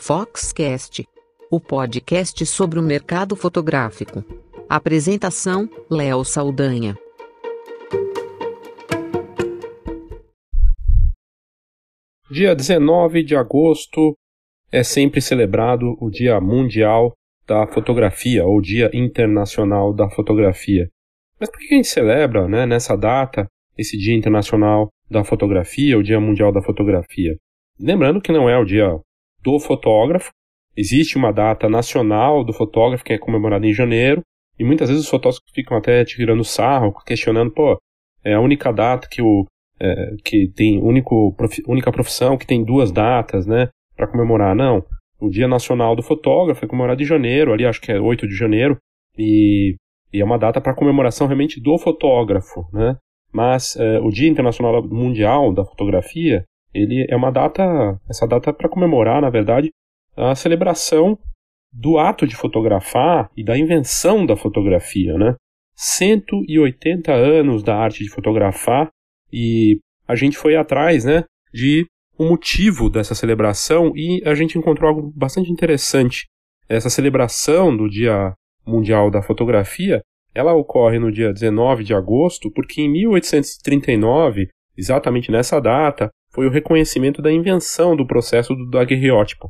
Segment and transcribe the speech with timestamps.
[0.00, 1.04] Foxcast,
[1.50, 4.24] o podcast sobre o mercado fotográfico.
[4.68, 6.96] Apresentação: Léo Saldanha.
[12.30, 14.14] Dia 19 de agosto
[14.70, 17.12] é sempre celebrado o Dia Mundial
[17.46, 20.88] da Fotografia, ou Dia Internacional da Fotografia.
[21.40, 26.02] Mas por que a gente celebra né, nessa data esse Dia Internacional da Fotografia, o
[26.02, 27.36] Dia Mundial da Fotografia?
[27.78, 28.98] Lembrando que não é o Dia
[29.48, 30.30] do Fotógrafo,
[30.76, 34.20] existe uma data nacional do fotógrafo que é comemorada em janeiro,
[34.58, 37.78] e muitas vezes os fotógrafos ficam até tirando sarro, questionando, pô,
[38.22, 39.46] é a única data que o
[39.80, 44.54] é, que tem único, prof, única profissão que tem duas datas, né, para comemorar.
[44.54, 44.84] Não,
[45.20, 48.34] o Dia Nacional do Fotógrafo é comemorado em janeiro, ali acho que é 8 de
[48.34, 48.76] janeiro,
[49.16, 49.76] e,
[50.12, 52.96] e é uma data para comemoração realmente do fotógrafo, né.
[53.32, 57.62] Mas é, o Dia Internacional Mundial da Fotografia, ele é uma data,
[58.08, 59.70] essa data é para comemorar, na verdade,
[60.16, 61.18] a celebração
[61.72, 65.34] do ato de fotografar e da invenção da fotografia, né?
[65.76, 68.90] 180 anos da arte de fotografar
[69.32, 71.86] e a gente foi atrás, né, de
[72.18, 76.26] um motivo dessa celebração e a gente encontrou algo bastante interessante.
[76.68, 78.34] Essa celebração do Dia
[78.66, 80.02] Mundial da Fotografia,
[80.34, 86.50] ela ocorre no dia 19 de agosto, porque em 1839, exatamente nessa data, foi o
[86.50, 89.48] reconhecimento da invenção do processo do daguerreótipo.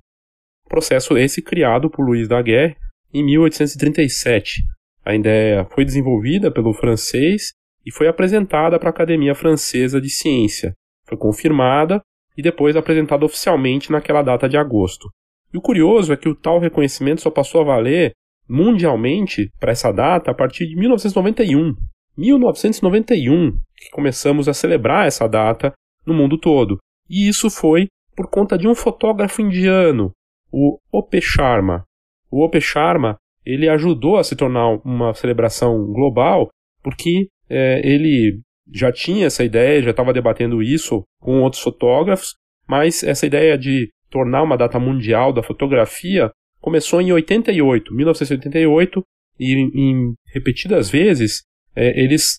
[0.68, 2.76] Processo esse criado por Louis Daguerre
[3.12, 4.62] em 1837.
[5.04, 7.52] A ideia foi desenvolvida pelo francês
[7.84, 10.74] e foi apresentada para a Academia Francesa de Ciência.
[11.06, 12.02] Foi confirmada
[12.36, 15.08] e depois apresentada oficialmente naquela data de agosto.
[15.52, 18.12] E o curioso é que o tal reconhecimento só passou a valer
[18.48, 21.74] mundialmente para essa data a partir de 1991.
[22.16, 25.72] 1991 que começamos a celebrar essa data
[26.08, 26.78] no mundo todo.
[27.08, 30.10] E isso foi por conta de um fotógrafo indiano,
[30.50, 31.84] o Ope Sharma.
[32.30, 36.48] O Ope Sharma ele ajudou a se tornar uma celebração global
[36.82, 38.40] porque é, ele
[38.72, 42.34] já tinha essa ideia, já estava debatendo isso com outros fotógrafos,
[42.66, 46.30] mas essa ideia de tornar uma data mundial da fotografia
[46.60, 49.02] começou em 88, 1988,
[49.38, 51.42] e em repetidas vezes
[51.74, 52.38] é, eles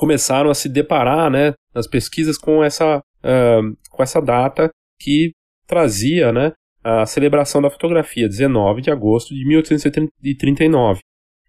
[0.00, 5.32] começaram a se deparar, né, nas pesquisas com essa, uh, com essa data que
[5.66, 6.52] trazia, né,
[6.82, 11.00] a celebração da fotografia, 19 de agosto de 1839.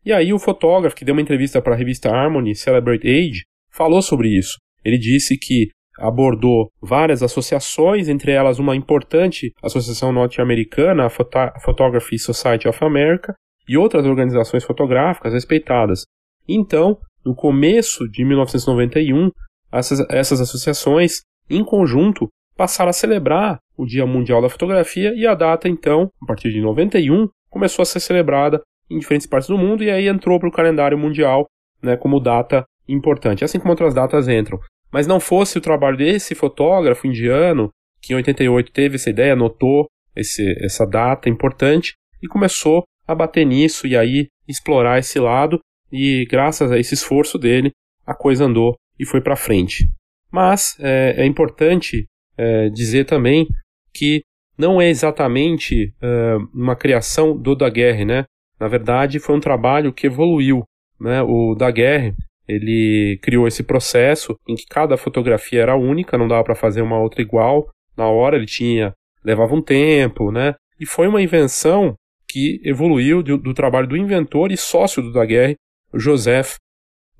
[0.05, 4.01] E aí o fotógrafo que deu uma entrevista para a revista Harmony, Celebrate Age, falou
[4.01, 4.57] sobre isso.
[4.83, 12.67] Ele disse que abordou várias associações, entre elas uma importante associação norte-americana, a Photography Society
[12.67, 13.33] of America,
[13.65, 16.03] e outras organizações fotográficas respeitadas.
[16.45, 19.31] Então, no começo de 1991,
[19.71, 25.33] essas, essas associações, em conjunto, passaram a celebrar o Dia Mundial da Fotografia e a
[25.33, 29.83] data, então, a partir de 91, começou a ser celebrada em diferentes partes do mundo
[29.83, 31.47] e aí entrou para o calendário mundial
[31.81, 34.59] né, como data importante, assim como outras datas entram.
[34.91, 37.69] Mas não fosse o trabalho desse fotógrafo indiano,
[38.01, 43.45] que em 88 teve essa ideia, notou esse, essa data importante e começou a bater
[43.45, 45.59] nisso e aí explorar esse lado
[45.91, 47.71] e graças a esse esforço dele
[48.05, 49.87] a coisa andou e foi para frente.
[50.31, 52.05] Mas é, é importante
[52.37, 53.47] é, dizer também
[53.93, 54.21] que
[54.57, 58.25] não é exatamente é, uma criação do Daguerre, né?
[58.59, 60.63] Na verdade, foi um trabalho que evoluiu.
[60.99, 61.21] Né?
[61.23, 62.13] O Daguerre
[62.47, 66.99] ele criou esse processo em que cada fotografia era única, não dava para fazer uma
[66.99, 67.69] outra igual.
[67.97, 70.55] Na hora ele tinha levava um tempo, né?
[70.79, 71.95] E foi uma invenção
[72.27, 75.57] que evoluiu do, do trabalho do inventor e sócio do Daguerre,
[75.93, 76.55] Joseph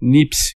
[0.02, 0.54] Nipse.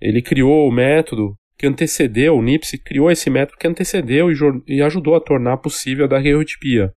[0.00, 4.34] Ele criou o método que antecedeu, o Nipse criou esse método que antecedeu e,
[4.66, 6.92] e ajudou a tornar possível a daguerreotipia.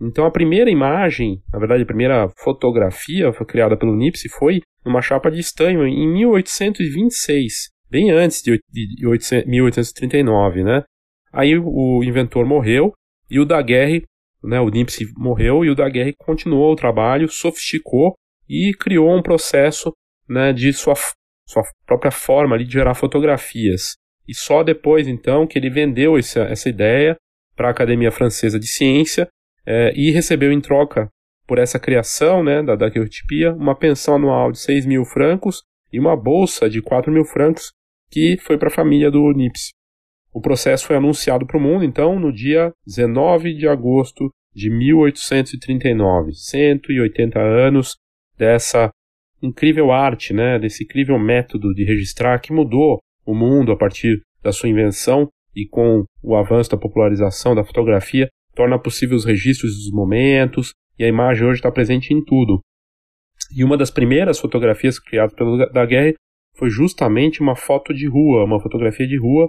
[0.00, 5.00] Então a primeira imagem, na verdade a primeira fotografia foi criada pelo Nipsey foi numa
[5.00, 8.60] chapa de estanho em 1826, bem antes de
[9.46, 10.82] 1839, né?
[11.32, 12.92] Aí o inventor morreu
[13.30, 14.02] e o Daguerre,
[14.42, 18.14] né, o Nipsey morreu e o Daguerre continuou o trabalho, sofisticou
[18.48, 19.92] e criou um processo
[20.32, 20.94] né, de sua,
[21.46, 23.96] sua própria forma ali de gerar fotografias.
[24.26, 27.16] E só depois, então, que ele vendeu essa, essa ideia
[27.56, 29.28] para a Academia Francesa de Ciência
[29.66, 31.08] é, e recebeu em troca
[31.46, 35.62] por essa criação né, da daguerreotipia uma pensão anual de 6 mil francos
[35.92, 37.72] e uma bolsa de 4 mil francos
[38.10, 39.72] que foi para a família do Nips.
[40.32, 46.32] O processo foi anunciado para o mundo, então, no dia 19 de agosto de 1839,
[46.32, 47.96] 180 anos
[48.36, 48.90] dessa
[49.42, 54.52] incrível arte, né, desse incrível método de registrar que mudou o mundo a partir da
[54.52, 59.90] sua invenção e com o avanço da popularização da fotografia, torna possível os registros dos
[59.92, 62.60] momentos, e a imagem hoje está presente em tudo.
[63.54, 66.14] E uma das primeiras fotografias criadas pelo Daguerre
[66.56, 69.48] foi justamente uma foto de rua, uma fotografia de rua,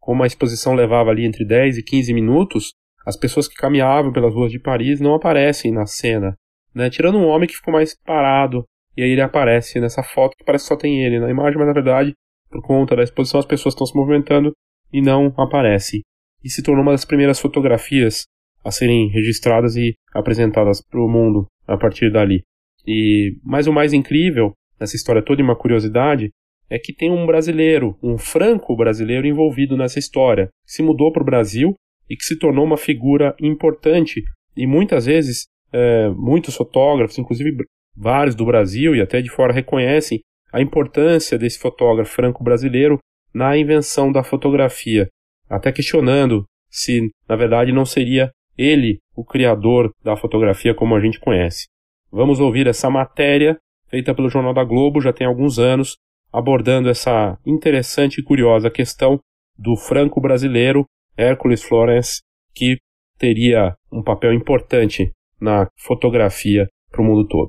[0.00, 2.72] como a exposição levava ali entre 10 e 15 minutos,
[3.04, 6.34] as pessoas que caminhavam pelas ruas de Paris não aparecem na cena,
[6.74, 6.90] né?
[6.90, 8.64] tirando um homem que ficou mais parado,
[8.96, 11.66] e aí ele aparece nessa foto que parece que só tem ele na imagem, mas
[11.66, 12.14] na verdade,
[12.50, 14.52] por conta da exposição, as pessoas estão se movimentando
[14.92, 16.02] e não aparece.
[16.42, 18.24] E se tornou uma das primeiras fotografias
[18.64, 22.42] a serem registradas e apresentadas para o mundo a partir dali.
[22.86, 26.30] E mais o mais incrível nessa história toda e uma curiosidade
[26.68, 31.22] é que tem um brasileiro, um franco brasileiro envolvido nessa história, que se mudou para
[31.22, 31.74] o Brasil
[32.08, 34.22] e que se tornou uma figura importante
[34.56, 37.56] e muitas vezes é, muitos fotógrafos, inclusive
[37.96, 40.20] vários do Brasil e até de fora reconhecem
[40.52, 42.98] a importância desse fotógrafo franco-brasileiro
[43.32, 45.08] na invenção da fotografia,
[45.48, 51.20] até questionando se na verdade não seria ele o criador da fotografia como a gente
[51.20, 51.66] conhece.
[52.10, 53.56] Vamos ouvir essa matéria
[53.88, 55.96] feita pelo Jornal da Globo já tem alguns anos,
[56.32, 59.18] abordando essa interessante e curiosa questão
[59.58, 60.84] do franco-brasileiro
[61.16, 62.20] Hércules Florence,
[62.54, 62.78] que
[63.18, 65.10] teria um papel importante
[65.40, 67.48] na fotografia para o mundo todo.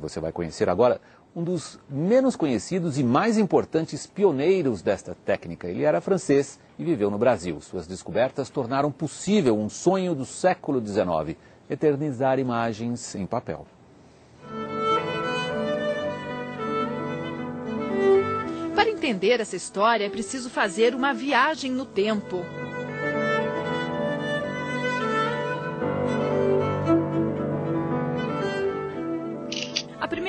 [0.00, 1.00] Você vai conhecer agora
[1.36, 5.68] um dos menos conhecidos e mais importantes pioneiros desta técnica.
[5.68, 7.60] Ele era francês e viveu no Brasil.
[7.60, 11.36] Suas descobertas tornaram possível um sonho do século XIX:
[11.68, 13.66] eternizar imagens em papel.
[18.74, 22.44] Para entender essa história, é preciso fazer uma viagem no tempo.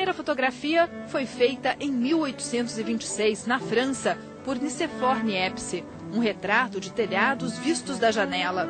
[0.06, 7.58] Primeira fotografia foi feita em 1826, na França, por Nicéphore Niepce, um retrato de telhados
[7.58, 8.66] vistos da janela.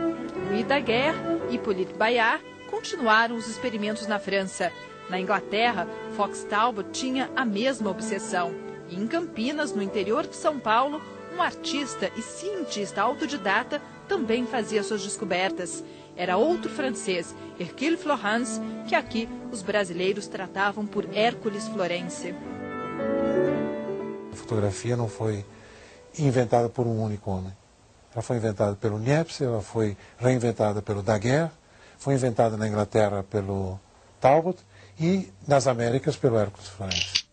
[0.48, 1.18] Louis Daguerre
[1.50, 2.42] e Hippolyte Bayard
[2.72, 4.72] continuaram os experimentos na França.
[5.10, 5.86] Na Inglaterra,
[6.16, 8.56] Fox Talbot tinha a mesma obsessão.
[8.88, 11.02] E em Campinas, no interior de São Paulo,
[11.36, 15.84] um artista e cientista autodidata também fazia suas descobertas.
[16.18, 22.34] Era outro francês, Hercule Florence, que aqui os brasileiros tratavam por Hércules Florence.
[24.32, 25.46] A fotografia não foi
[26.18, 27.52] inventada por um único homem.
[28.14, 31.52] Ela foi inventada pelo Niepce, ela foi reinventada pelo Daguerre,
[31.98, 33.78] foi inventada na Inglaterra pelo
[34.22, 34.58] Talbot
[34.98, 37.25] e nas Américas pelo Hércules Florence.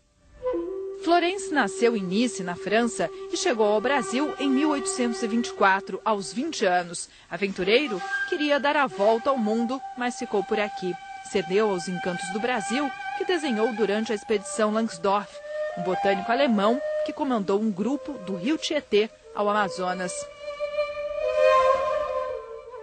[1.03, 7.09] Florence nasceu em Nice, na França, e chegou ao Brasil em 1824, aos 20 anos.
[7.29, 10.95] Aventureiro, queria dar a volta ao mundo, mas ficou por aqui.
[11.25, 12.89] Cedeu aos encantos do Brasil,
[13.19, 15.37] que desenhou durante a expedição Langsdorff,
[15.77, 20.13] um botânico alemão que comandou um grupo do rio Tietê ao Amazonas.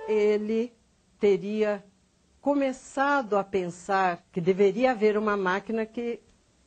[0.09, 0.73] Ele
[1.19, 1.81] teria
[2.41, 6.19] começado a pensar que deveria haver uma máquina que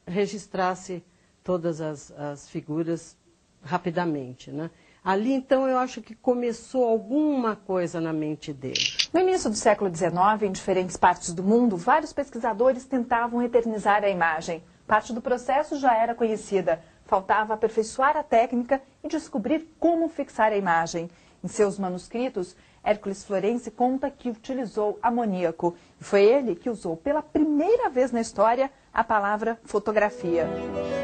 [0.06, 1.02] registrasse
[1.42, 3.16] todas as, as figuras
[3.64, 4.50] rapidamente.
[4.50, 4.70] Né?
[5.04, 8.80] Ali, então, eu acho que começou alguma coisa na mente dele.
[9.12, 14.08] No início do século XIX, em diferentes partes do mundo, vários pesquisadores tentavam eternizar a
[14.08, 14.62] imagem.
[14.86, 16.82] Parte do processo já era conhecida.
[17.04, 21.10] Faltava aperfeiçoar a técnica e descobrir como fixar a imagem.
[21.42, 25.74] Em seus manuscritos, Hércules Florence conta que utilizou amoníaco.
[26.00, 30.46] E foi ele que usou pela primeira vez na história a palavra fotografia.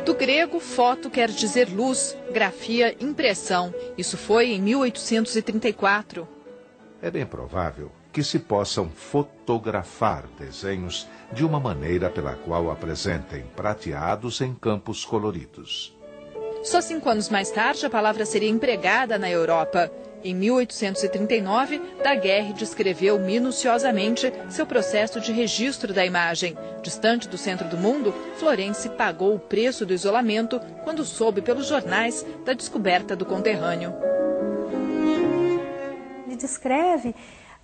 [0.04, 3.72] Do grego, foto quer dizer luz, grafia, impressão.
[3.96, 6.28] Isso foi em 1834.
[7.00, 14.40] É bem provável que se possam fotografar desenhos de uma maneira pela qual apresentem prateados
[14.40, 15.96] em campos coloridos.
[16.64, 19.90] Só cinco anos mais tarde, a palavra seria empregada na Europa.
[20.24, 26.56] Em 1839, Daguerre descreveu minuciosamente seu processo de registro da imagem.
[26.82, 32.26] Distante do centro do mundo, Florence pagou o preço do isolamento quando soube pelos jornais
[32.44, 33.94] da descoberta do conterrâneo.
[36.26, 37.14] Ele descreve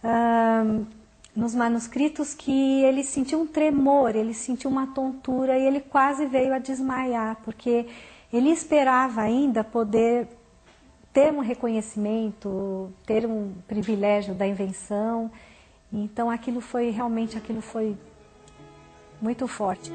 [0.05, 0.87] uh,
[1.35, 6.55] nos manuscritos que ele sentiu um tremor, ele sentiu uma tontura e ele quase veio
[6.55, 7.87] a desmaiar, porque
[8.33, 10.29] ele esperava ainda poder
[11.15, 15.31] ter um reconhecimento, ter um privilégio da invenção.
[15.93, 17.97] Então aquilo foi realmente aquilo foi
[19.23, 19.93] muito forte.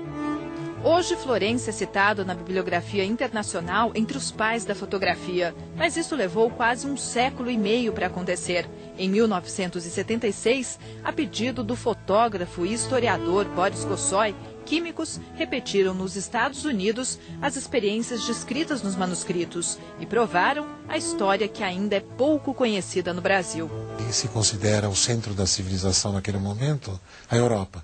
[0.81, 6.49] Hoje Florença é citado na bibliografia internacional entre os pais da fotografia, mas isso levou
[6.49, 8.65] quase um século e meio para acontecer.
[8.97, 14.33] Em 1976, a pedido do fotógrafo e historiador Boris Gossoy,
[14.69, 21.63] químicos repetiram nos Estados Unidos as experiências descritas nos manuscritos e provaram a história que
[21.63, 23.67] ainda é pouco conhecida no Brasil.
[24.07, 27.83] E se considera o centro da civilização naquele momento a Europa.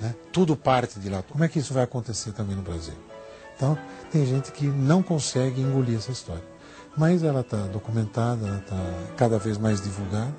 [0.00, 0.12] Né?
[0.32, 1.22] Tudo parte de lá.
[1.22, 2.94] Como é que isso vai acontecer também no Brasil?
[3.54, 3.78] Então,
[4.10, 6.44] tem gente que não consegue engolir essa história.
[6.96, 8.76] Mas ela está documentada, ela está
[9.16, 10.34] cada vez mais divulgada.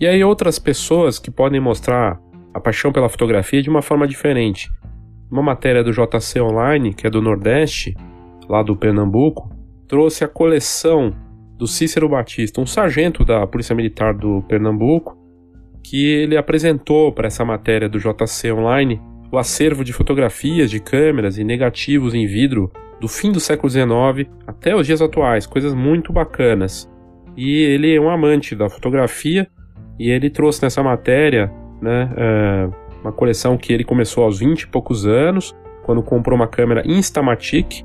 [0.00, 2.20] E aí outras pessoas que podem mostrar
[2.54, 4.70] a paixão pela fotografia de uma forma diferente.
[5.30, 7.96] Uma matéria do JC Online, que é do Nordeste,
[8.48, 9.50] lá do Pernambuco,
[9.88, 11.12] trouxe a coleção
[11.56, 15.18] do Cícero Batista, um sargento da Polícia Militar do Pernambuco,
[15.82, 19.00] que ele apresentou para essa matéria do JC Online
[19.32, 24.30] o acervo de fotografias de câmeras e negativos em vidro do fim do século XIX
[24.46, 26.88] até os dias atuais, coisas muito bacanas.
[27.36, 29.48] E ele é um amante da fotografia
[29.98, 32.68] e ele trouxe nessa matéria né, é,
[33.02, 37.84] uma coleção que ele começou aos 20 e poucos anos, quando comprou uma câmera Instamatic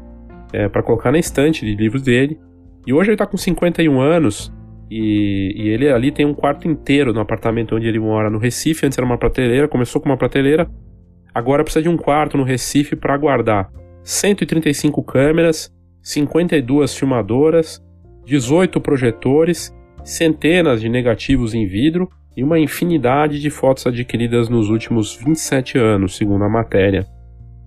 [0.51, 2.39] é, para colocar na estante de livros dele.
[2.85, 4.53] E hoje ele está com 51 anos
[4.91, 8.85] e, e, ele ali tem um quarto inteiro no apartamento onde ele mora no Recife.
[8.85, 10.69] Antes era uma prateleira, começou com uma prateleira,
[11.33, 13.71] agora precisa de um quarto no Recife para guardar
[14.03, 17.81] 135 câmeras, 52 filmadoras,
[18.25, 19.73] 18 projetores
[20.03, 26.15] centenas de negativos em vidro e uma infinidade de fotos adquiridas nos últimos 27 anos,
[26.15, 27.05] segundo a matéria.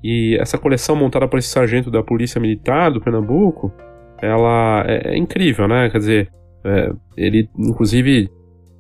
[0.03, 3.73] E essa coleção montada por esse sargento da Polícia Militar do Pernambuco,
[4.21, 5.89] ela é, é incrível, né?
[5.89, 6.33] Quer dizer,
[6.65, 8.29] é, ele, inclusive,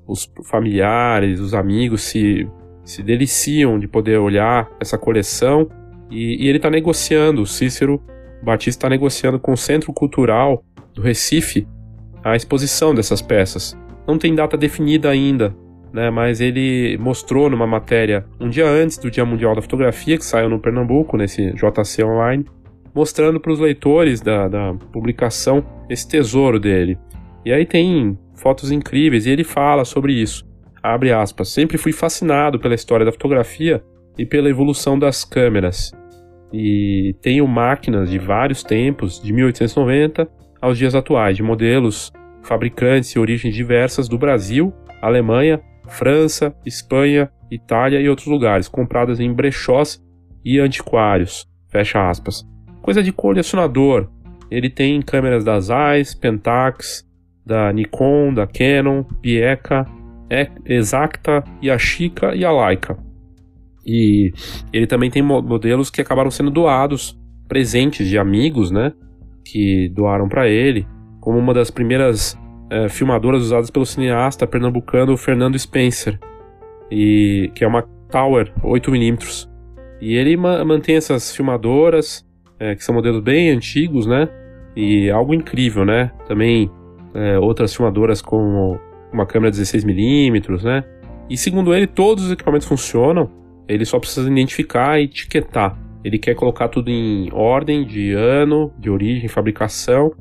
[0.06, 2.48] os familiares, os amigos se,
[2.84, 5.68] se deliciam de poder olhar essa coleção
[6.10, 8.00] e, e ele está negociando, o Cícero
[8.42, 10.62] Batista está negociando com o Centro Cultural
[10.94, 11.66] do Recife
[12.26, 13.78] a exposição dessas peças.
[14.06, 15.54] Não tem data definida ainda,
[15.92, 20.24] né, mas ele mostrou numa matéria um dia antes do Dia Mundial da Fotografia, que
[20.24, 22.44] saiu no Pernambuco, nesse JC Online,
[22.92, 26.98] mostrando para os leitores da, da publicação esse tesouro dele.
[27.44, 30.44] E aí tem fotos incríveis e ele fala sobre isso.
[30.82, 31.50] Abre aspas.
[31.50, 33.84] Sempre fui fascinado pela história da fotografia
[34.18, 35.92] e pela evolução das câmeras.
[36.52, 40.28] E tenho máquinas de vários tempos, de 1890
[40.66, 48.00] aos dias atuais, de modelos, fabricantes e origens diversas do Brasil, Alemanha, França, Espanha, Itália
[48.00, 50.02] e outros lugares, compradas em brechós
[50.44, 51.46] e antiquários.
[51.68, 52.44] Fecha aspas.
[52.82, 54.08] Coisa de colecionador.
[54.50, 57.06] Ele tem câmeras da Zeiss, Pentax,
[57.44, 59.86] da Nikon, da Canon, Pieca,
[60.64, 62.98] Exacta, Yashica e a Leica.
[63.84, 64.32] E
[64.72, 68.92] ele também tem modelos que acabaram sendo doados, presentes de amigos, né?
[69.50, 70.86] Que doaram para ele,
[71.20, 72.38] como uma das primeiras
[72.70, 76.18] é, filmadoras usadas pelo cineasta pernambucano Fernando Spencer,
[76.90, 79.48] e que é uma Tower 8mm.
[80.00, 82.24] E ele ma mantém essas filmadoras,
[82.58, 84.28] é, que são modelos bem antigos, né?
[84.74, 86.10] E algo incrível, né?
[86.26, 86.70] Também
[87.14, 88.78] é, outras filmadoras com
[89.12, 90.84] uma câmera 16mm, né?
[91.30, 93.30] E segundo ele, todos os equipamentos funcionam,
[93.66, 95.76] ele só precisa identificar e etiquetar.
[96.06, 100.14] Ele quer colocar tudo em ordem de ano, de origem, fabricação.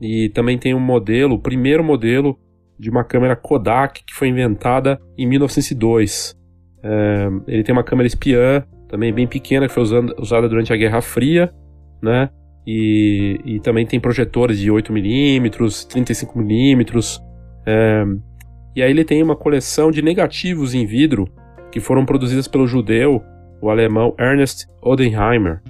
[0.00, 2.38] E também tem um modelo, o primeiro modelo
[2.78, 6.38] de uma câmera Kodak que foi inventada em 1902.
[6.84, 10.76] É, ele tem uma câmera espiã, também bem pequena, que foi usando, usada durante a
[10.76, 11.50] Guerra Fria,
[12.00, 12.30] né?
[12.64, 17.20] E, e também tem projetores de 8mm, 35mm.
[17.66, 18.04] É,
[18.76, 21.26] e aí ele tem uma coleção de negativos em vidro
[21.72, 23.20] que foram produzidas pelo judeu
[23.62, 25.62] o alemão Ernest Odenheimer,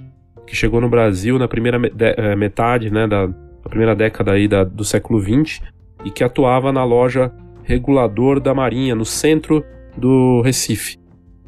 [0.47, 4.63] que chegou no Brasil na primeira eh, metade né, da, da primeira década aí da,
[4.63, 5.61] do século XX
[6.03, 7.31] e que atuava na loja
[7.63, 9.63] Regulador da Marinha, no centro
[9.95, 10.97] do Recife.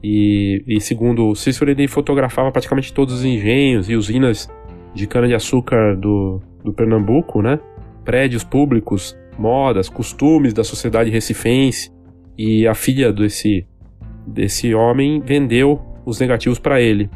[0.02, 4.48] E, e segundo o Cícero, ele fotografava praticamente todos os engenhos e usinas
[4.94, 7.60] de cana-de-açúcar do, do Pernambuco, né?
[8.06, 11.92] prédios públicos, modas, costumes da sociedade recifense.
[12.38, 13.66] E a filha desse,
[14.28, 17.10] desse homem vendeu os negativos para ele.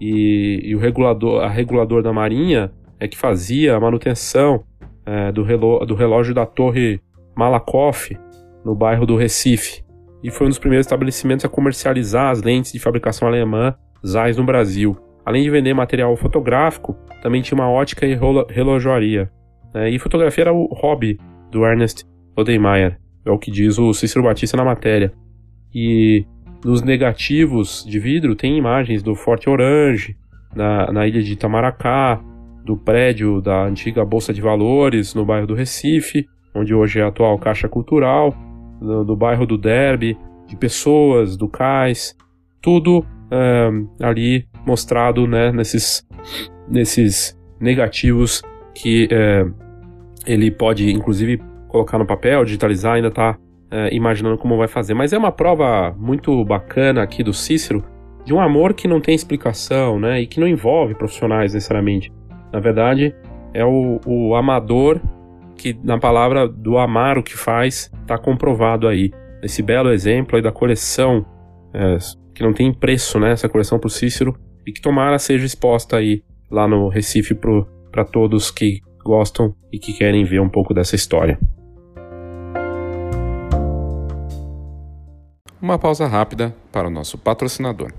[0.00, 2.70] E, e, o regulador, a regulador da Marinha
[3.00, 4.64] é que fazia a manutenção
[5.04, 7.00] é, do, relógio, do relógio da Torre
[7.36, 8.16] Malakoff,
[8.64, 9.82] no bairro do Recife.
[10.22, 13.74] E foi um dos primeiros estabelecimentos a comercializar as lentes de fabricação alemã
[14.06, 14.96] Zeiss no Brasil.
[15.24, 18.18] Além de vender material fotográfico, também tinha uma ótica e
[18.48, 19.30] relojoaria.
[19.74, 21.18] É, e fotografia era o hobby
[21.50, 22.04] do Ernest
[22.36, 25.12] Odemeyer, é o que diz o Cícero Batista na matéria.
[25.74, 26.24] E
[26.64, 30.16] nos negativos de vidro tem imagens do Forte Orange,
[30.54, 32.20] na, na ilha de Itamaracá,
[32.64, 37.08] do prédio da antiga Bolsa de Valores no bairro do Recife, onde hoje é a
[37.08, 38.34] atual Caixa Cultural,
[38.80, 42.16] do, bairro do Derby, de pessoas, do cais,
[42.60, 43.70] tudo é,
[44.02, 46.06] ali mostrado né, nesses,
[46.68, 48.42] nesses negativos
[48.74, 49.46] que é,
[50.26, 53.38] ele pode, inclusive, colocar no papel, digitalizar, ainda está
[53.70, 54.94] é, imaginando como vai fazer.
[54.94, 57.84] Mas é uma prova muito bacana aqui do Cícero
[58.24, 60.20] de um amor que não tem explicação, né?
[60.20, 62.12] E que não envolve profissionais necessariamente.
[62.52, 63.14] Na verdade,
[63.54, 65.00] é o, o amador
[65.56, 69.10] que, na palavra do amar o que faz, está comprovado aí.
[69.42, 71.24] Esse belo exemplo aí da coleção,
[71.72, 71.96] é,
[72.34, 73.32] que não tem preço, né?
[73.32, 77.34] Essa coleção para o Cícero, e que tomara seja exposta aí lá no Recife
[77.90, 81.38] para todos que gostam e que querem ver um pouco dessa história.
[85.60, 87.92] Uma pausa rápida para o nosso patrocinador.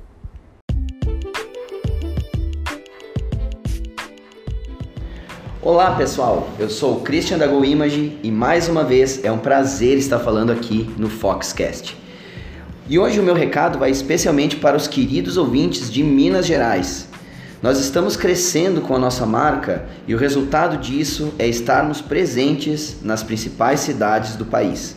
[5.61, 9.37] Olá pessoal, eu sou o Christian da Go Image e mais uma vez é um
[9.37, 11.97] prazer estar falando aqui no Foxcast.
[12.87, 17.09] E hoje o meu recado vai especialmente para os queridos ouvintes de Minas Gerais.
[17.61, 23.21] Nós estamos crescendo com a nossa marca e o resultado disso é estarmos presentes nas
[23.21, 24.95] principais cidades do país.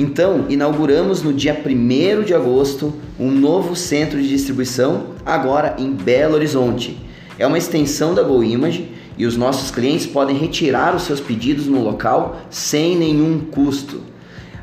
[0.00, 6.36] Então, inauguramos no dia 1 de agosto um novo centro de distribuição, agora em Belo
[6.36, 6.96] Horizonte.
[7.36, 11.66] É uma extensão da Go Image e os nossos clientes podem retirar os seus pedidos
[11.66, 14.00] no local sem nenhum custo.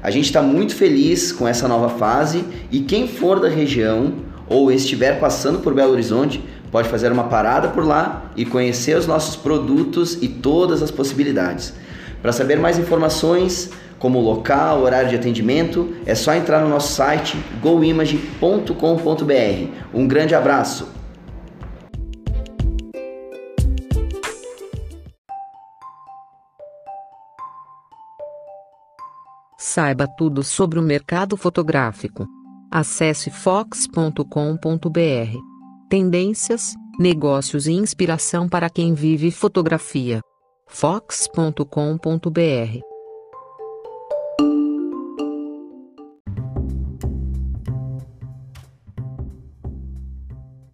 [0.02, 4.14] A gente está muito feliz com essa nova fase e quem for da região
[4.48, 9.06] ou estiver passando por Belo Horizonte pode fazer uma parada por lá e conhecer os
[9.06, 11.74] nossos produtos e todas as possibilidades.
[12.26, 17.38] Para saber mais informações, como local, horário de atendimento, é só entrar no nosso site
[17.62, 18.74] goimage.com.br.
[19.94, 20.90] Um grande abraço!
[29.56, 32.26] Saiba tudo sobre o mercado fotográfico.
[32.72, 34.18] Acesse fox.com.br.
[35.88, 40.22] Tendências, negócios e inspiração para quem vive fotografia.
[40.68, 42.80] fox.com.br.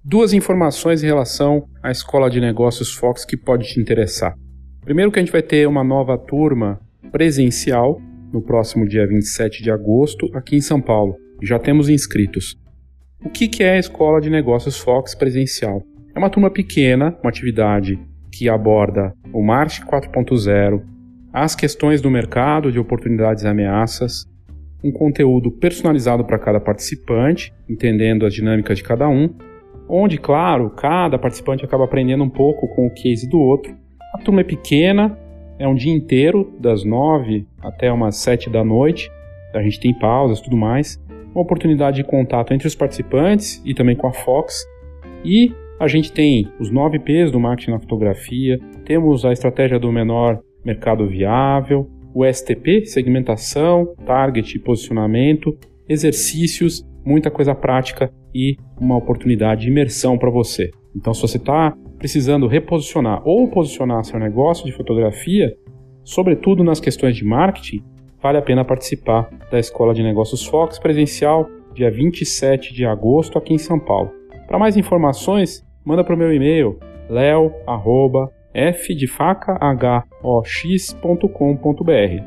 [0.03, 4.35] Duas informações em relação à Escola de Negócios Fox que pode te interessar.
[4.81, 8.01] Primeiro que a gente vai ter uma nova turma presencial
[8.33, 11.15] no próximo dia 27 de agosto, aqui em São Paulo.
[11.41, 12.57] Já temos inscritos.
[13.23, 15.83] O que é a Escola de Negócios Fox presencial?
[16.15, 17.99] É uma turma pequena, uma atividade
[18.31, 20.81] que aborda o marketing 4.0,
[21.33, 24.25] as questões do mercado de oportunidades e ameaças,
[24.83, 29.33] um conteúdo personalizado para cada participante, entendendo as dinâmicas de cada um,
[29.87, 33.75] onde, claro, cada participante acaba aprendendo um pouco com o case do outro.
[34.13, 35.17] A turma é pequena,
[35.59, 39.11] é um dia inteiro, das nove até umas sete da noite.
[39.53, 40.99] A gente tem pausas tudo mais.
[41.33, 44.65] Uma oportunidade de contato entre os participantes e também com a Fox.
[45.23, 49.91] E a gente tem os nove P's do marketing na fotografia, temos a estratégia do
[49.91, 55.57] menor mercado viável, o STP, segmentação, target e posicionamento,
[55.89, 60.69] exercícios, muita coisa prática e uma oportunidade de imersão para você.
[60.95, 65.51] Então, se você está precisando reposicionar ou posicionar seu negócio de fotografia,
[66.03, 67.83] sobretudo nas questões de marketing,
[68.21, 73.55] vale a pena participar da Escola de Negócios Fox presencial, dia 27 de agosto, aqui
[73.55, 74.11] em São Paulo.
[74.47, 78.95] Para mais informações, manda para o meu e-mail leo@f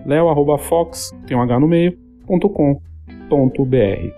[0.05, 4.11] leo@fox tem um h no meio .com.br.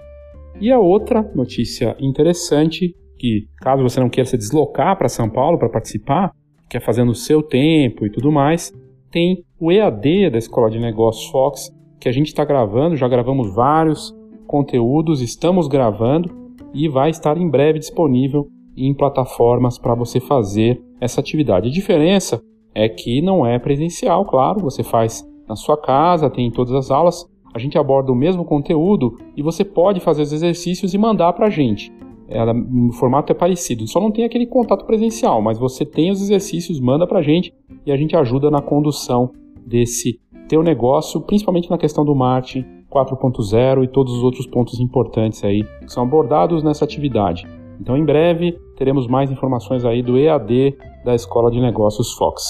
[0.60, 5.58] E a outra notícia interessante que, caso você não queira se deslocar para São Paulo
[5.58, 6.32] para participar,
[6.68, 8.72] quer fazer no seu tempo e tudo mais,
[9.10, 13.54] tem o EAD da Escola de Negócios Fox, que a gente está gravando, já gravamos
[13.54, 14.14] vários
[14.46, 16.30] conteúdos, estamos gravando
[16.74, 18.46] e vai estar em breve disponível
[18.76, 21.68] em plataformas para você fazer essa atividade.
[21.68, 22.42] A diferença
[22.74, 27.24] é que não é presencial, claro, você faz na sua casa, tem todas as aulas,
[27.54, 31.46] a gente aborda o mesmo conteúdo e você pode fazer os exercícios e mandar para
[31.46, 31.90] a gente
[32.28, 36.20] ela, o formato é parecido, só não tem aquele contato presencial, mas você tem os
[36.20, 39.30] exercícios, manda pra gente e a gente ajuda na condução
[39.64, 45.42] desse teu negócio, principalmente na questão do marketing 4.0 e todos os outros pontos importantes
[45.44, 47.46] aí que são abordados nessa atividade.
[47.80, 52.44] Então, em breve, teremos mais informações aí do EAD da Escola de Negócios Fox.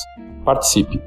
[0.45, 1.01] Participe!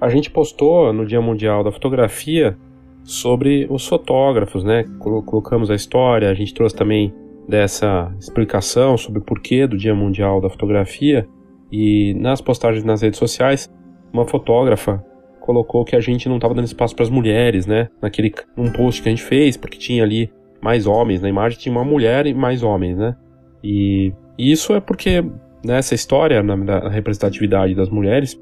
[0.00, 2.56] A gente postou no Dia Mundial da Fotografia
[3.02, 4.84] sobre os fotógrafos, né?
[4.98, 7.12] Colocamos a história, a gente trouxe também
[7.48, 11.26] dessa explicação sobre o porquê do Dia Mundial da Fotografia
[11.72, 13.68] e nas postagens nas redes sociais,
[14.12, 15.04] uma fotógrafa
[15.40, 17.88] colocou que a gente não estava dando espaço para as mulheres, né?
[18.02, 21.72] Naquele um post que a gente fez, porque tinha ali mais homens na imagem, tinha
[21.72, 23.16] uma mulher e mais homens, né?
[23.62, 25.24] E, e isso é porque
[25.64, 28.38] nessa história, na, na representatividade das mulheres,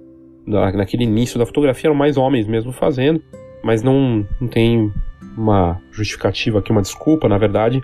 [0.47, 3.23] na, naquele início da fotografia eram mais homens mesmo fazendo,
[3.63, 4.91] mas não, não tem
[5.37, 7.81] uma justificativa aqui, uma desculpa, na verdade,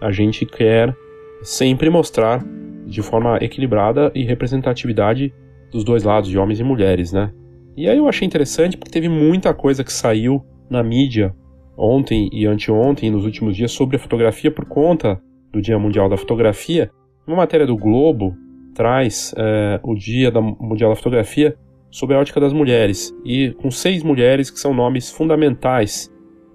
[0.00, 0.96] a gente quer
[1.42, 2.44] sempre mostrar
[2.86, 5.32] de forma equilibrada e representatividade
[5.74, 7.32] dos dois lados, de homens e mulheres, né?
[7.76, 11.34] E aí eu achei interessante porque teve muita coisa que saiu na mídia
[11.76, 15.20] ontem e anteontem, nos últimos dias, sobre a fotografia por conta
[15.52, 16.92] do Dia Mundial da Fotografia.
[17.26, 18.36] Uma matéria do Globo
[18.72, 21.56] traz é, o Dia da Mundial da Fotografia
[21.90, 26.08] sobre a ótica das mulheres e com seis mulheres que são nomes fundamentais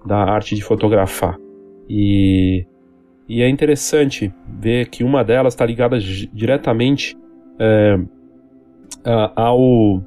[0.06, 1.36] da arte de fotografar.
[1.90, 2.64] E,
[3.28, 7.14] e é interessante ver que uma delas está ligada diretamente
[7.58, 7.98] é,
[9.04, 10.02] ao,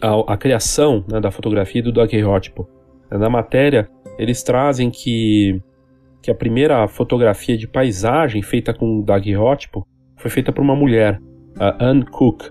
[0.00, 2.68] ao, à criação né, da fotografia do daguerreótipo.
[3.10, 5.60] Na matéria, eles trazem que,
[6.22, 11.20] que a primeira fotografia de paisagem feita com daguerreótipo foi feita por uma mulher,
[11.58, 12.50] a Anne Cook,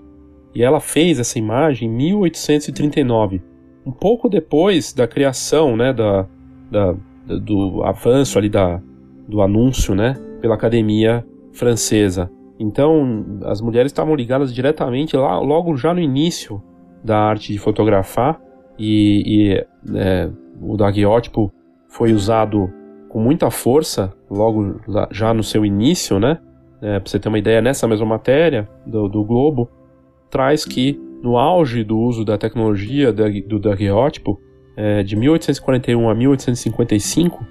[0.54, 3.42] e ela fez essa imagem em 1839
[3.86, 6.26] um pouco depois da criação, né, da,
[6.70, 6.92] da,
[7.38, 8.82] do avanço ali da,
[9.28, 12.28] do anúncio, né, pela Academia Francesa.
[12.58, 16.62] Então, as mulheres estavam ligadas diretamente lá, logo já no início
[17.04, 18.40] da arte de fotografar
[18.78, 19.66] e, e
[19.96, 21.52] é, o daguiótipo
[21.88, 22.72] foi usado
[23.08, 26.38] com muita força logo já no seu início, né?
[26.82, 29.70] É, para você ter uma ideia, nessa mesma matéria do, do Globo,
[30.30, 34.38] traz que no auge do uso da tecnologia do daguerreótipo,
[34.76, 37.46] é, de 1841 a 1855,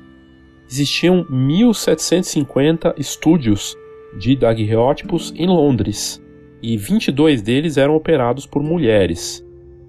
[0.70, 3.76] existiam 1750 estúdios
[4.18, 6.24] de daguerreótipos em Londres,
[6.62, 9.46] e 22 deles eram operados por mulheres.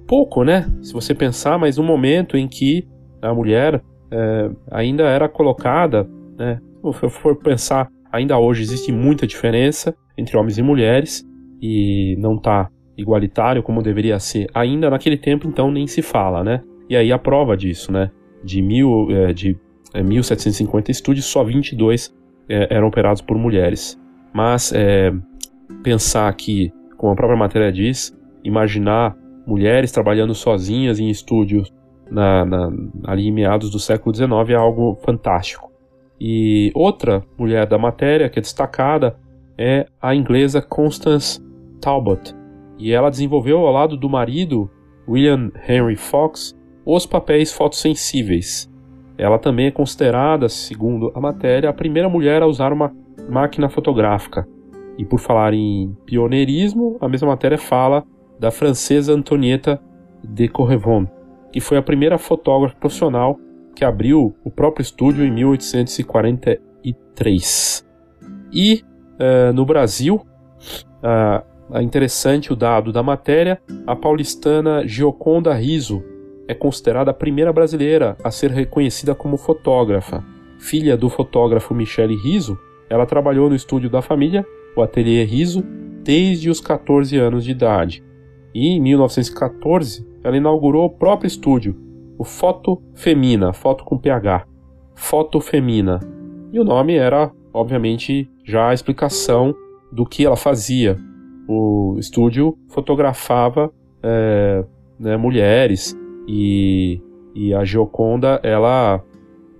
[0.06, 0.66] Pouco, né?
[0.82, 2.86] Se você pensar, mas no momento em que
[3.22, 6.08] a mulher é, ainda era colocada,
[6.38, 6.60] né?
[7.00, 11.24] Se for pensar, ainda hoje existe muita diferença entre homens e mulheres,
[11.60, 14.46] e não está igualitário como deveria ser.
[14.54, 16.62] Ainda naquele tempo, então, nem se fala, né?
[16.88, 18.10] E aí a prova disso, né?
[18.44, 19.56] De, mil, é, de
[19.92, 22.14] é, 1750 estúdios, só 22
[22.48, 24.00] é, eram operados por mulheres.
[24.36, 25.14] Mas é,
[25.82, 31.72] pensar que, como a própria matéria diz, imaginar mulheres trabalhando sozinhas em estúdios
[32.10, 32.70] na, na,
[33.04, 35.72] ali em meados do século XIX é algo fantástico.
[36.20, 39.18] E outra mulher da matéria que é destacada
[39.56, 41.42] é a inglesa Constance
[41.80, 42.34] Talbot,
[42.78, 44.70] e ela desenvolveu ao lado do marido,
[45.08, 48.70] William Henry Fox, os papéis fotossensíveis.
[49.16, 52.92] Ela também é considerada, segundo a matéria, a primeira mulher a usar uma
[53.28, 54.48] máquina fotográfica.
[54.98, 58.02] E por falar em pioneirismo, a mesma matéria fala
[58.38, 59.78] da francesa Antonietta
[60.22, 61.06] de Correvon,
[61.52, 63.38] que foi a primeira fotógrafa profissional
[63.74, 67.86] que abriu o próprio estúdio em 1843.
[68.52, 68.82] E
[69.20, 76.02] uh, no Brasil, uh, é interessante o dado da matéria, a paulistana Gioconda Riso
[76.48, 80.24] é considerada a primeira brasileira a ser reconhecida como fotógrafa.
[80.58, 84.46] Filha do fotógrafo Michele Riso, ela trabalhou no estúdio da família,
[84.76, 85.62] o Ateliê Riso,
[86.02, 88.04] desde os 14 anos de idade.
[88.54, 91.76] E em 1914, ela inaugurou o próprio estúdio,
[92.18, 94.46] o Foto Femina, foto com PH,
[94.94, 96.00] Foto Femina.
[96.52, 99.54] E o nome era, obviamente, já a explicação
[99.92, 100.96] do que ela fazia,
[101.48, 103.72] o estúdio fotografava
[104.02, 104.64] é,
[104.98, 105.96] né, mulheres
[106.26, 107.00] e,
[107.34, 109.02] e a Gioconda ela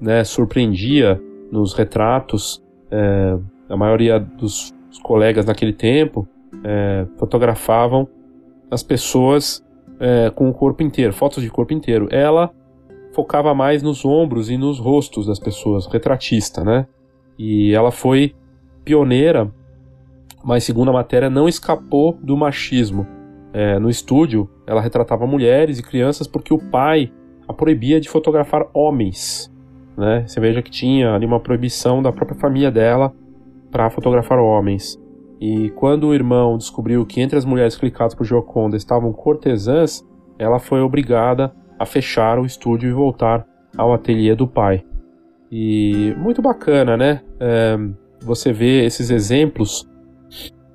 [0.01, 6.27] né, surpreendia nos retratos é, a maioria dos colegas naquele tempo
[6.65, 8.09] é, fotografavam
[8.71, 9.65] as pessoas
[10.01, 12.09] é, com o corpo inteiro, fotos de corpo inteiro.
[12.11, 12.51] Ela
[13.13, 16.87] focava mais nos ombros e nos rostos das pessoas, retratista, né?
[17.39, 18.35] E ela foi
[18.85, 19.51] pioneira
[20.47, 23.05] mas segundo a matéria não escapou do machismo.
[23.53, 27.13] É, no estúdio, ela retratava mulheres e crianças porque o pai
[27.49, 29.53] a proibia de fotografar homens.
[29.97, 30.25] Né?
[30.27, 33.13] Você veja que tinha ali uma proibição da própria família dela
[33.71, 35.01] para fotografar homens.
[35.41, 40.03] E quando o irmão descobriu que entre as mulheres clicadas por Gioconda estavam cortesãs,
[40.39, 44.85] ela foi obrigada a fechar o estúdio e voltar ao ateliê do pai.
[45.51, 47.21] E muito bacana, né?
[47.39, 47.77] É,
[48.23, 49.89] você vê esses exemplos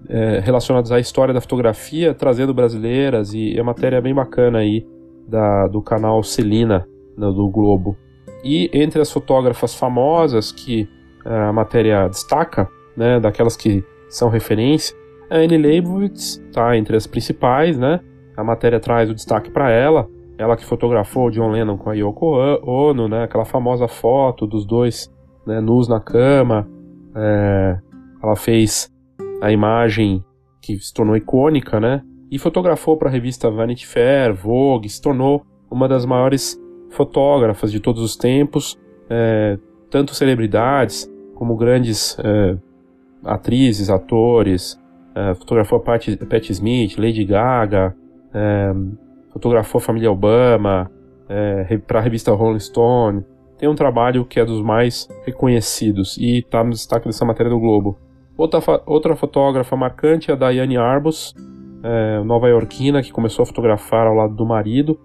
[0.08, 4.86] é, relacionados à história da fotografia, trazendo brasileiras, e é matéria bem bacana aí
[5.28, 7.98] da, do canal Celina, né, do Globo.
[8.44, 10.90] E entre as fotógrafas famosas que
[11.26, 14.96] é, a matéria destaca, né, daquelas que são referência,
[15.30, 18.02] a Anne Leibovitz está entre as principais, né?
[18.36, 22.36] A matéria traz o destaque para ela, ela que fotografou John Lennon com a Yoko
[22.64, 23.24] Ono, né?
[23.24, 25.10] Aquela famosa foto dos dois
[25.46, 26.68] né, nus na cama.
[27.16, 27.78] É,
[28.22, 28.92] ela fez
[29.42, 30.24] a imagem
[30.62, 32.02] que se tornou icônica, né?
[32.30, 36.60] E fotografou para a revista Vanity Fair, Vogue, se tornou uma das maiores
[36.92, 38.78] fotógrafas de todos os tempos,
[39.10, 39.58] é,
[39.90, 42.58] tanto celebridades como grandes é,
[43.24, 44.80] atrizes, atores,
[45.16, 47.96] é, fotografou a Pat, Pat Smith, Lady Gaga,
[48.34, 48.74] é,
[49.32, 50.90] fotografou a família Obama,
[51.28, 53.24] é, para a revista Rolling Stone.
[53.58, 57.60] Tem um trabalho que é dos mais reconhecidos e está no destaque dessa matéria do
[57.60, 57.98] Globo.
[58.38, 61.36] Outra, outra fotógrafa marcante é a Diane Arbus,
[61.84, 65.00] é, nova-iorquina, que começou a fotografar ao lado do marido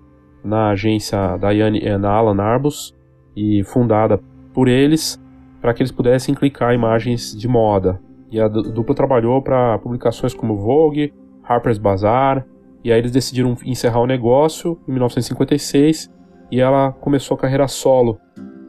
[0.47, 2.95] na agência Diane and Alan Arbus
[3.37, 4.21] e fundada
[4.55, 5.21] por eles
[5.61, 8.01] para que eles pudessem clicar imagens de moda.
[8.31, 12.47] E a dupla trabalhou para publicações como Vogue, Harper's Bazaar,
[12.83, 16.11] e aí eles decidiram encerrar o negócio em 1956
[16.51, 18.19] e ela começou a carreira solo.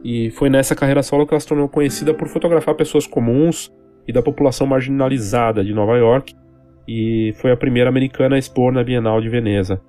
[0.02, 3.72] E foi nessa carreira solo que ela se tornou conhecida por fotografar pessoas comuns
[4.06, 6.34] e da população marginalizada de Nova York,
[6.86, 9.80] e foi a primeira americana a expor na Bienal de Veneza.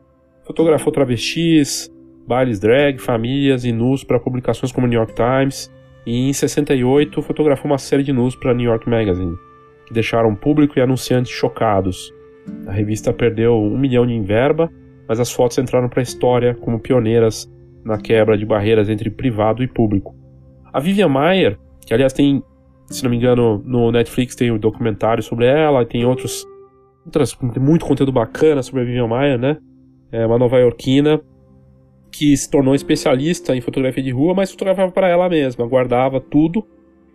[0.50, 1.94] Fotografou travestis,
[2.28, 5.72] bailes drag, famílias e nus para publicações como New York Times,
[6.08, 9.36] e em 68 fotografou uma série de nus para New York Magazine,
[9.86, 12.12] que deixaram público e anunciantes chocados.
[12.66, 14.72] A revista perdeu um milhão de em verba,
[15.08, 17.48] mas as fotos entraram para a história como pioneiras
[17.86, 20.16] na quebra de barreiras entre privado e público.
[20.74, 22.42] A Vivian Maier, que aliás tem,
[22.88, 26.44] se não me engano, no Netflix tem um documentário sobre ela, tem outros,
[27.06, 29.58] outras, tem muito conteúdo bacana sobre a Vivian Maier, né?
[30.12, 31.22] É uma nova-iorquina
[32.12, 36.66] que se tornou especialista em fotografia de rua, mas fotografava para ela mesma, guardava tudo.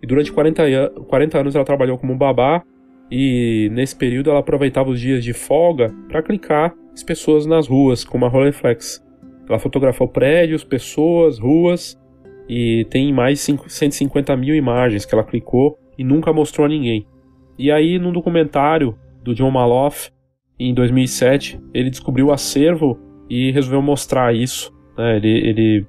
[0.01, 2.63] E durante 40, 40 anos ela trabalhou como babá
[3.11, 8.03] e nesse período ela aproveitava os dias de folga para clicar as pessoas nas ruas
[8.03, 9.03] com uma Rolleiflex.
[9.47, 11.99] Ela fotografou prédios, pessoas, ruas
[12.47, 17.05] e tem mais de 150 mil imagens que ela clicou e nunca mostrou a ninguém.
[17.57, 20.11] E aí, num documentário do John Maloff,
[20.59, 24.73] em 2007, ele descobriu o acervo e resolveu mostrar isso.
[24.97, 25.17] Né?
[25.17, 25.87] Ele, ele,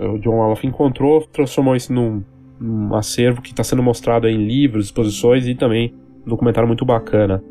[0.00, 2.22] o John Maloff encontrou, transformou isso num,
[2.60, 5.94] num acervo que está sendo mostrado em livros, exposições e também
[6.26, 7.42] um documentário muito bacana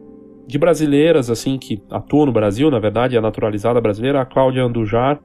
[0.48, 5.20] de brasileiras assim que atuam no Brasil, na verdade, é naturalizada brasileira, a Cláudia Andujar,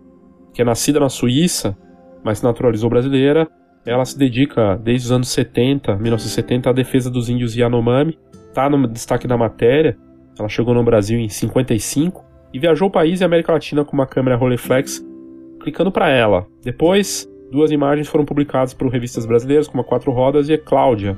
[0.53, 1.79] que é nascida na Suíça,
[2.25, 3.49] mas se naturalizou brasileira.
[3.87, 8.18] Ela se dedica desde os anos 70, 1970, à defesa dos índios Yanomami.
[8.49, 9.97] Está no destaque da matéria.
[10.38, 13.92] Ela chegou no Brasil em 55 e viajou o país e a América Latina com
[13.92, 15.05] uma câmera Rolleiflex,
[15.61, 16.47] clicando para ela.
[16.62, 21.16] Depois, duas imagens foram publicadas por revistas brasileiras, como a Quatro Rodas e a Cláudia.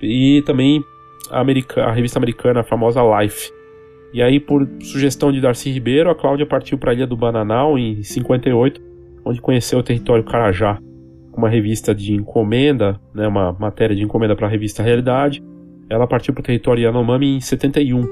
[0.00, 0.82] E também
[1.30, 3.50] a, America, a revista americana a famosa Life.
[4.12, 7.78] E aí, por sugestão de Darcy Ribeiro, a Cláudia partiu para a Ilha do Bananal
[7.78, 8.80] em 58,
[9.24, 10.78] onde conheceu o território Carajá,
[11.36, 15.42] uma revista de encomenda, né, uma matéria de encomenda para a revista Realidade.
[15.88, 18.02] Ela partiu para o território Yanomami em 71.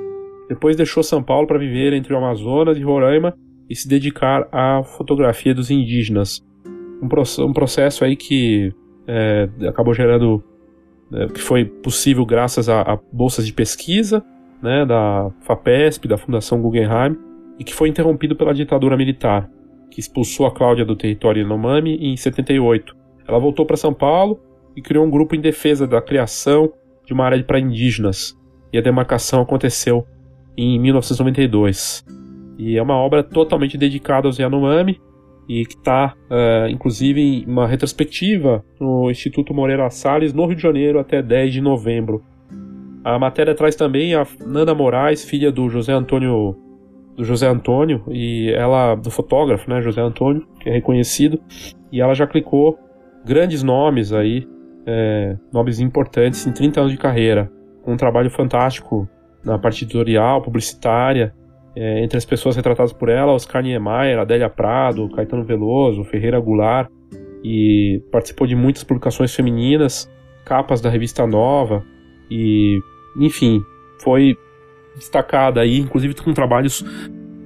[0.49, 3.35] Depois deixou São Paulo para viver entre o Amazonas e Roraima
[3.69, 6.45] e se dedicar à fotografia dos indígenas.
[7.03, 7.09] Um,
[7.45, 8.73] um processo aí que
[9.07, 10.43] é, acabou gerando,
[11.13, 14.25] é, que foi possível graças a, a bolsas de pesquisa
[14.63, 17.17] né, da FAPESP, da Fundação Guggenheim,
[17.59, 19.51] e que foi interrompido pela ditadura militar,
[19.91, 22.97] que expulsou a Cláudia do território Yanomami em 78.
[23.27, 24.41] Ela voltou para São Paulo
[24.77, 26.73] e criou um grupo em defesa da criação
[27.07, 28.37] de uma área para indígenas,
[28.73, 30.07] e a demarcação aconteceu
[30.57, 32.05] em 1992.
[32.59, 35.01] E é uma obra totalmente dedicada aos Yanomami,
[35.49, 40.57] e que está, uh, é, inclusive, em uma retrospectiva no Instituto Moreira Salles, no Rio
[40.57, 42.25] de Janeiro, até 10 de novembro.
[43.05, 46.57] A matéria traz também a Nanda Moraes, filha do José Antônio
[47.17, 51.41] do José Antônio e ela do fotógrafo, né, José Antônio, que é reconhecido,
[51.91, 52.79] e ela já clicou
[53.25, 54.47] grandes nomes aí,
[54.87, 57.51] é, nomes importantes em 30 anos de carreira,
[57.87, 59.09] um trabalho fantástico
[59.45, 61.35] na parte editorial, publicitária,
[61.75, 66.89] é, entre as pessoas retratadas por ela, Oscar Niemeyer, Adélia Prado, Caetano Veloso, Ferreira Goulart,
[67.45, 70.11] e participou de muitas publicações femininas,
[70.45, 71.85] capas da revista Nova,
[72.31, 72.81] e
[73.19, 73.63] enfim,
[74.03, 74.37] foi
[74.97, 76.85] destacada aí, inclusive com trabalhos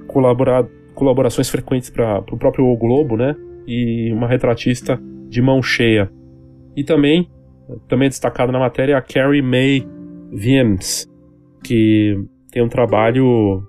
[0.07, 3.35] colaborar, colaborações frequentes para o próprio o Globo, né?
[3.67, 6.11] E uma retratista de mão cheia.
[6.75, 7.29] E também,
[7.87, 9.87] também destacada na matéria a Carrie May
[10.31, 11.09] Viens,
[11.63, 12.17] que
[12.51, 13.63] tem um trabalho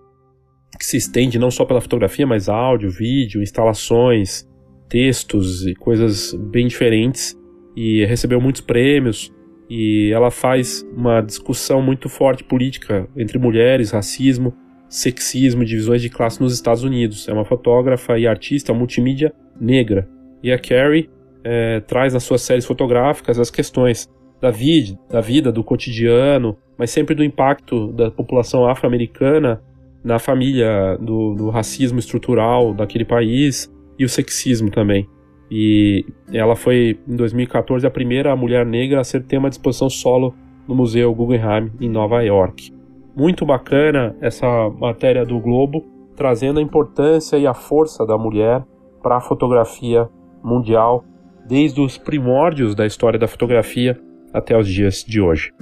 [0.78, 4.48] que se estende não só pela fotografia, mas áudio, vídeo, instalações,
[4.88, 7.38] textos e coisas bem diferentes
[7.76, 9.32] e recebeu muitos prêmios
[9.68, 14.54] e ela faz uma discussão muito forte política entre mulheres, racismo,
[14.88, 17.26] sexismo, divisões de classe nos Estados Unidos.
[17.26, 20.06] É uma fotógrafa e artista multimídia negra.
[20.42, 21.08] E a Carrie
[21.44, 24.09] é, traz nas suas séries fotográficas as questões
[24.40, 29.62] da vida, da vida, do cotidiano, mas sempre do impacto da população afro-americana
[30.02, 35.09] na família, do, do racismo estrutural daquele país e o sexismo também.
[35.50, 40.35] E ela foi, em 2014, a primeira mulher negra a ser tema de exposição solo
[40.66, 42.72] no Museu Guggenheim, em Nova York.
[43.14, 45.85] Muito bacana essa matéria do Globo,
[46.16, 48.64] trazendo a importância e a força da mulher
[49.02, 50.09] para a fotografia
[50.42, 51.05] mundial,
[51.46, 54.00] desde os primórdios da história da fotografia
[54.33, 55.52] até os dias de hoje.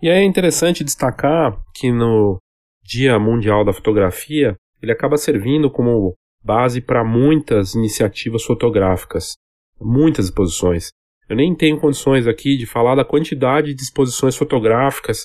[0.00, 2.38] E é interessante destacar que no
[2.84, 9.32] Dia Mundial da Fotografia, ele acaba servindo como base para muitas iniciativas fotográficas,
[9.80, 10.90] muitas exposições.
[11.28, 15.24] Eu nem tenho condições aqui de falar da quantidade de exposições fotográficas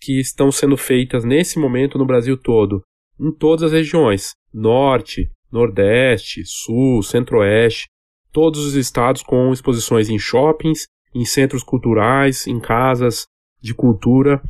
[0.00, 2.82] que estão sendo feitas nesse momento no Brasil todo,
[3.18, 7.86] em todas as regiões: Norte, Nordeste, Sul, Centro-Oeste,
[8.32, 13.26] todos os estados com exposições em shoppings, em centros culturais, em casas
[13.60, 14.42] de cultura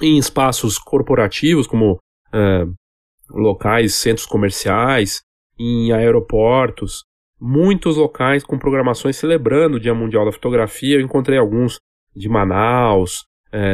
[0.00, 1.98] em espaços corporativos, como
[3.30, 5.22] locais, centros comerciais,
[5.58, 7.02] em aeroportos,
[7.40, 10.96] muitos locais com programações celebrando o Dia Mundial da Fotografia.
[10.96, 11.78] Eu encontrei alguns
[12.14, 13.24] de Manaus,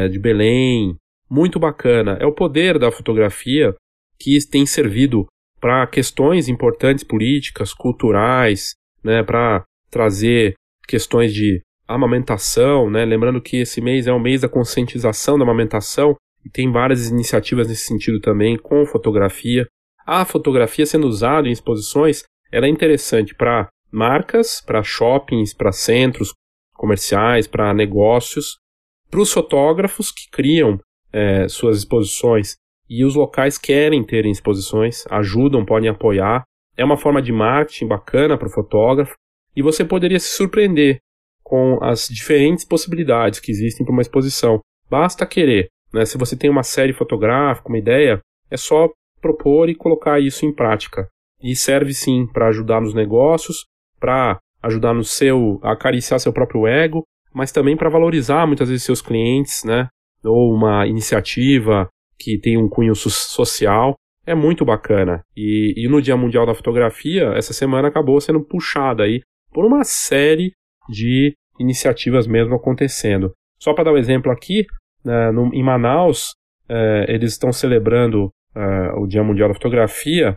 [0.09, 0.95] de Belém,
[1.29, 2.17] muito bacana.
[2.19, 3.75] É o poder da fotografia
[4.19, 5.25] que tem servido
[5.59, 10.53] para questões importantes políticas, culturais, né, para trazer
[10.87, 13.05] questões de amamentação, né?
[13.05, 17.67] Lembrando que esse mês é o mês da conscientização da amamentação e tem várias iniciativas
[17.67, 19.67] nesse sentido também com fotografia.
[20.05, 26.33] A fotografia sendo usada em exposições, ela é interessante para marcas, para shoppings, para centros
[26.73, 28.57] comerciais, para negócios,
[29.09, 30.79] para os fotógrafos que criam
[31.11, 32.55] é, suas exposições
[32.89, 36.43] e os locais querem ter exposições, ajudam, podem apoiar.
[36.77, 39.15] É uma forma de marketing bacana para o fotógrafo
[39.55, 40.99] e você poderia se surpreender
[41.43, 44.59] com as diferentes possibilidades que existem para uma exposição.
[44.89, 45.69] Basta querer.
[45.93, 46.05] Né?
[46.05, 48.19] Se você tem uma série fotográfica, uma ideia,
[48.49, 48.89] é só
[49.21, 51.07] propor e colocar isso em prática.
[51.41, 53.65] E serve sim para ajudar nos negócios,
[53.99, 59.01] para ajudar no seu acariciar seu próprio ego, mas também para valorizar muitas vezes seus
[59.01, 59.87] clientes, né?
[60.23, 63.95] Ou uma iniciativa que tem um cunho social.
[64.25, 65.23] É muito bacana.
[65.35, 69.21] E, e no Dia Mundial da Fotografia, essa semana acabou sendo puxada aí
[69.53, 70.51] por uma série
[70.89, 73.33] de iniciativas mesmo acontecendo.
[73.59, 74.65] Só para dar um exemplo aqui,
[75.03, 76.33] né, no, em Manaus,
[76.67, 80.35] é, eles estão celebrando é, o Dia Mundial da Fotografia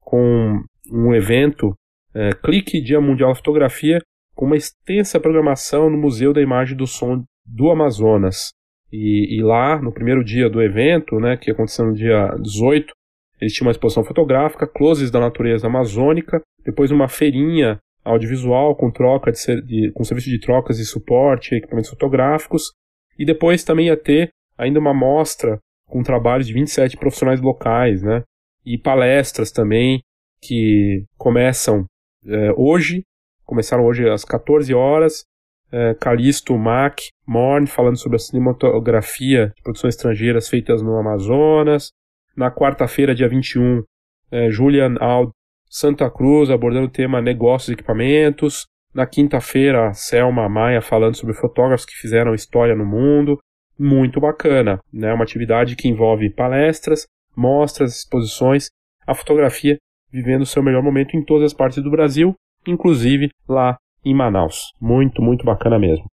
[0.00, 0.60] com
[0.90, 1.74] um evento,
[2.14, 4.00] é, Clique Dia Mundial da Fotografia,
[4.34, 8.52] com uma extensa programação no Museu da Imagem do Som do Amazonas.
[8.92, 12.92] E, e, lá, no primeiro dia do evento, né, que aconteceu no dia 18,
[13.40, 19.30] eles tinham uma exposição fotográfica, closes da natureza amazônica, depois uma feirinha audiovisual com troca
[19.30, 22.72] de, de, com serviço de trocas e suporte, equipamentos fotográficos,
[23.18, 28.22] e depois também ia ter ainda uma mostra com trabalhos de 27 profissionais locais, né?
[28.64, 30.02] E palestras também
[30.40, 31.84] que começam
[32.26, 33.02] é, hoje,
[33.44, 35.24] começaram hoje às 14 horas.
[35.70, 41.92] É, Calisto Mac Morn falando sobre a cinematografia de produções estrangeiras feitas no Amazonas.
[42.36, 43.82] Na quarta-feira, dia 21,
[44.30, 45.30] é, Julian Ald
[45.68, 48.66] Santa Cruz abordando o tema negócios e equipamentos.
[48.94, 53.38] Na quinta-feira, Selma Maia falando sobre fotógrafos que fizeram história no mundo.
[53.78, 55.12] Muito bacana, né?
[55.12, 58.70] Uma atividade que envolve palestras, mostras, exposições,
[59.06, 59.76] a fotografia
[60.10, 62.34] vivendo seu melhor momento em todas as partes do Brasil,
[62.66, 63.76] inclusive lá
[64.10, 64.72] em Manaus.
[64.80, 66.06] Muito, muito bacana mesmo.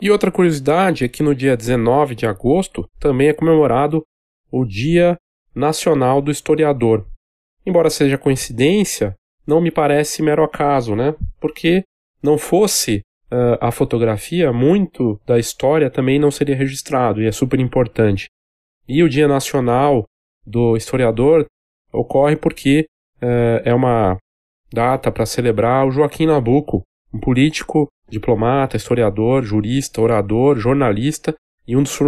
[0.00, 4.02] E outra curiosidade é que no dia 19 de agosto também é comemorado
[4.50, 5.16] o Dia
[5.54, 7.06] Nacional do Historiador,
[7.64, 9.14] Embora seja coincidência,
[9.46, 11.14] não me parece mero acaso, né?
[11.40, 11.84] Porque
[12.22, 17.60] não fosse uh, a fotografia, muito da história também não seria registrado, e é super
[17.60, 18.26] importante.
[18.88, 20.04] E o Dia Nacional
[20.44, 21.46] do Historiador
[21.92, 22.86] ocorre porque
[23.22, 24.16] uh, é uma
[24.72, 31.34] data para celebrar o Joaquim Nabuco, um político, diplomata, historiador, jurista, orador, jornalista
[31.66, 31.98] e um dos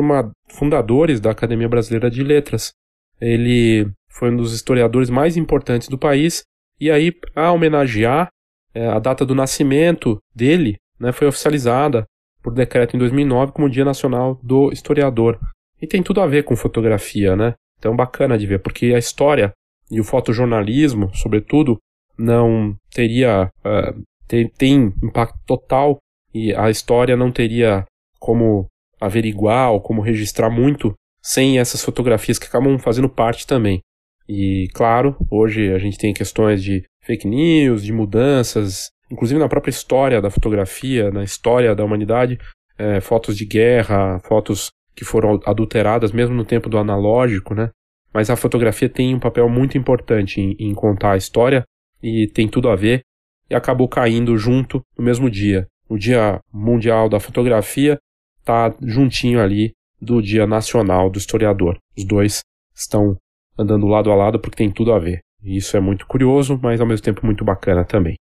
[0.48, 2.72] fundadores da Academia Brasileira de Letras.
[3.20, 6.42] Ele foi um dos historiadores mais importantes do país,
[6.80, 8.28] e aí, a homenagear
[8.74, 12.04] é, a data do nascimento dele, né, foi oficializada
[12.42, 15.38] por decreto em 2009 como Dia Nacional do Historiador.
[15.80, 17.54] E tem tudo a ver com fotografia, né?
[17.78, 19.52] Então, bacana de ver, porque a história
[19.90, 21.78] e o fotojornalismo, sobretudo,
[22.18, 23.50] não teria.
[23.64, 25.98] Uh, tem, tem impacto total
[26.32, 27.84] e a história não teria
[28.18, 28.66] como
[29.00, 33.80] averiguar ou como registrar muito sem essas fotografias que acabam fazendo parte também.
[34.28, 39.70] E claro, hoje a gente tem questões de fake news, de mudanças, inclusive na própria
[39.70, 42.38] história da fotografia, na história da humanidade,
[42.78, 47.70] é, fotos de guerra, fotos que foram adulteradas mesmo no tempo do analógico, né?
[48.12, 51.64] Mas a fotografia tem um papel muito importante em, em contar a história
[52.02, 53.02] e tem tudo a ver
[53.48, 55.66] e acabou caindo junto no mesmo dia.
[55.88, 57.98] O Dia Mundial da Fotografia
[58.40, 61.78] está juntinho ali do Dia Nacional do Historiador.
[61.96, 62.42] Os dois
[62.74, 63.16] estão
[63.58, 65.20] andando lado a lado porque tem tudo a ver.
[65.42, 68.16] E isso é muito curioso, mas ao mesmo tempo muito bacana também.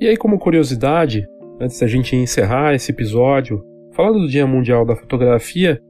[0.00, 1.26] E aí, como curiosidade,
[1.60, 5.82] antes da gente encerrar esse episódio, falando do Dia Mundial da Fotografia,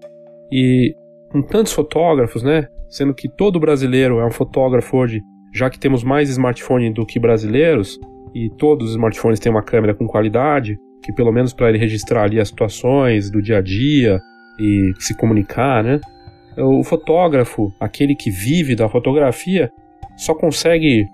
[0.50, 0.94] e
[1.30, 2.68] com tantos fotógrafos, né?
[2.88, 5.20] Sendo que todo brasileiro é um fotógrafo hoje,
[5.52, 7.98] já que temos mais smartphone do que brasileiros,
[8.34, 12.24] e todos os smartphones têm uma câmera com qualidade, que pelo menos para ele registrar
[12.24, 14.20] ali as situações do dia a dia
[14.58, 16.00] e se comunicar, né?
[16.56, 19.70] O fotógrafo, aquele que vive da fotografia,
[20.16, 21.06] só consegue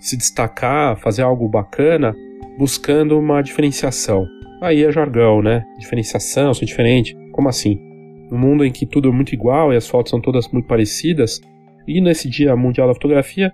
[0.00, 2.14] se destacar, fazer algo bacana
[2.58, 4.26] buscando uma diferenciação.
[4.60, 5.62] Aí é jargão, né?
[5.78, 7.16] Diferenciação, sou diferente.
[7.32, 7.87] Como assim?
[8.30, 11.40] Um mundo em que tudo é muito igual e as fotos são todas muito parecidas.
[11.86, 13.52] E nesse Dia Mundial da Fotografia,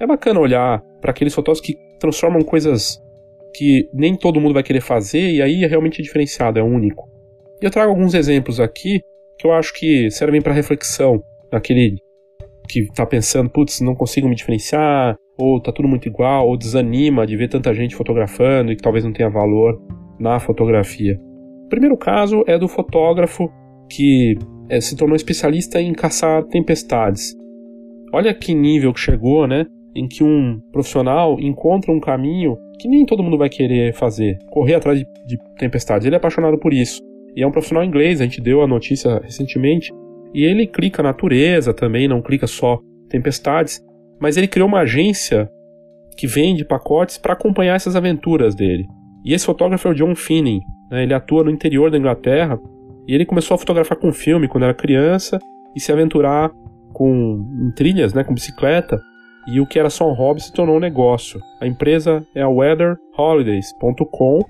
[0.00, 3.00] é bacana olhar para aqueles fotógrafos que transformam coisas
[3.54, 7.08] que nem todo mundo vai querer fazer e aí é realmente diferenciado, é único.
[7.62, 9.00] E eu trago alguns exemplos aqui
[9.38, 11.96] que eu acho que servem para reflexão naquele
[12.68, 17.26] que está pensando, putz, não consigo me diferenciar, ou tá tudo muito igual, ou desanima
[17.26, 19.80] de ver tanta gente fotografando e que talvez não tenha valor
[20.18, 21.18] na fotografia.
[21.64, 23.50] O primeiro caso é do fotógrafo
[23.88, 24.36] que
[24.68, 27.34] é, se tornou especialista em caçar tempestades.
[28.12, 29.66] Olha que nível que chegou, né?
[29.94, 34.74] Em que um profissional encontra um caminho que nem todo mundo vai querer fazer, correr
[34.74, 36.06] atrás de, de tempestades.
[36.06, 37.00] Ele é apaixonado por isso.
[37.34, 39.92] E é um profissional inglês, a gente deu a notícia recentemente.
[40.34, 42.78] E ele clica natureza também, não clica só
[43.08, 43.80] tempestades
[44.18, 45.48] mas ele criou uma agência
[46.16, 48.86] que vende pacotes para acompanhar essas aventuras dele.
[49.24, 50.60] E esse fotógrafo é o John Finney.
[50.90, 51.02] Né?
[51.02, 52.58] Ele atua no interior da Inglaterra
[53.06, 55.38] e ele começou a fotografar com filme quando era criança
[55.74, 56.50] e se aventurar
[56.92, 59.00] com trilhas, né, com bicicleta.
[59.46, 61.40] E o que era só um hobby se tornou um negócio.
[61.60, 64.40] A empresa é a weatherholidays.com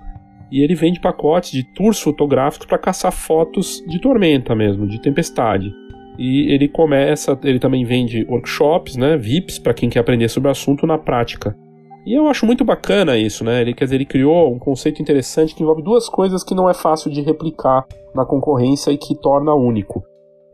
[0.50, 5.70] e ele vende pacotes de tours fotográficos para caçar fotos de tormenta mesmo, de tempestade.
[6.18, 10.52] E ele começa, ele também vende workshops, né, VIPs, para quem quer aprender sobre o
[10.52, 11.54] assunto na prática.
[12.07, 13.61] E eu acho muito bacana isso, né?
[13.61, 16.74] Ele, quer dizer, ele criou um conceito interessante que envolve duas coisas que não é
[16.74, 17.84] fácil de replicar
[18.14, 20.04] na concorrência e que torna único.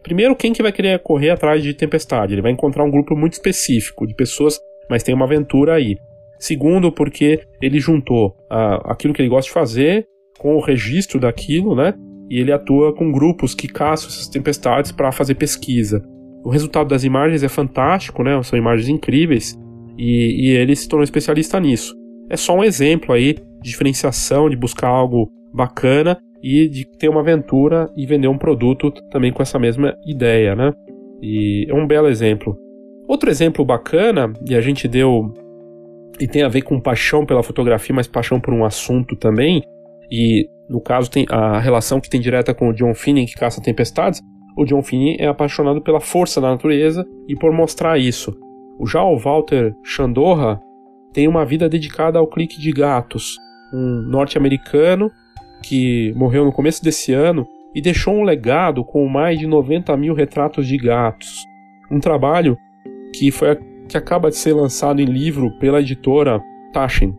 [0.02, 2.32] Primeiro, quem que vai querer correr atrás de tempestade?
[2.32, 5.96] Ele vai encontrar um grupo muito específico de pessoas, mas tem uma aventura aí.
[6.38, 10.06] Segundo, porque ele juntou ah, aquilo que ele gosta de fazer
[10.38, 11.94] com o registro daquilo, né?
[12.32, 16.02] e ele atua com grupos que caçam essas tempestades para fazer pesquisa.
[16.42, 18.42] O resultado das imagens é fantástico, né?
[18.42, 19.54] São imagens incríveis
[19.98, 21.94] e, e ele se tornou especialista nisso.
[22.30, 27.20] É só um exemplo aí de diferenciação, de buscar algo bacana e de ter uma
[27.20, 30.72] aventura e vender um produto também com essa mesma ideia, né?
[31.22, 32.56] E é um belo exemplo.
[33.06, 35.32] Outro exemplo bacana, e a gente deu
[36.18, 39.62] e tem a ver com paixão pela fotografia, mas paixão por um assunto também,
[40.10, 43.62] e no caso tem a relação que tem direta com o John Finney que caça
[43.62, 44.20] tempestades.
[44.56, 48.36] O John Finney é apaixonado pela força da natureza e por mostrar isso.
[48.84, 50.60] Já o Walter Chandorra
[51.12, 53.36] tem uma vida dedicada ao clique de gatos,
[53.72, 55.10] um norte-americano
[55.62, 60.14] que morreu no começo desse ano e deixou um legado com mais de 90 mil
[60.14, 61.44] retratos de gatos.
[61.90, 62.56] Um trabalho
[63.14, 63.56] que, foi,
[63.88, 66.42] que acaba de ser lançado em livro pela editora
[66.72, 67.14] Taschen.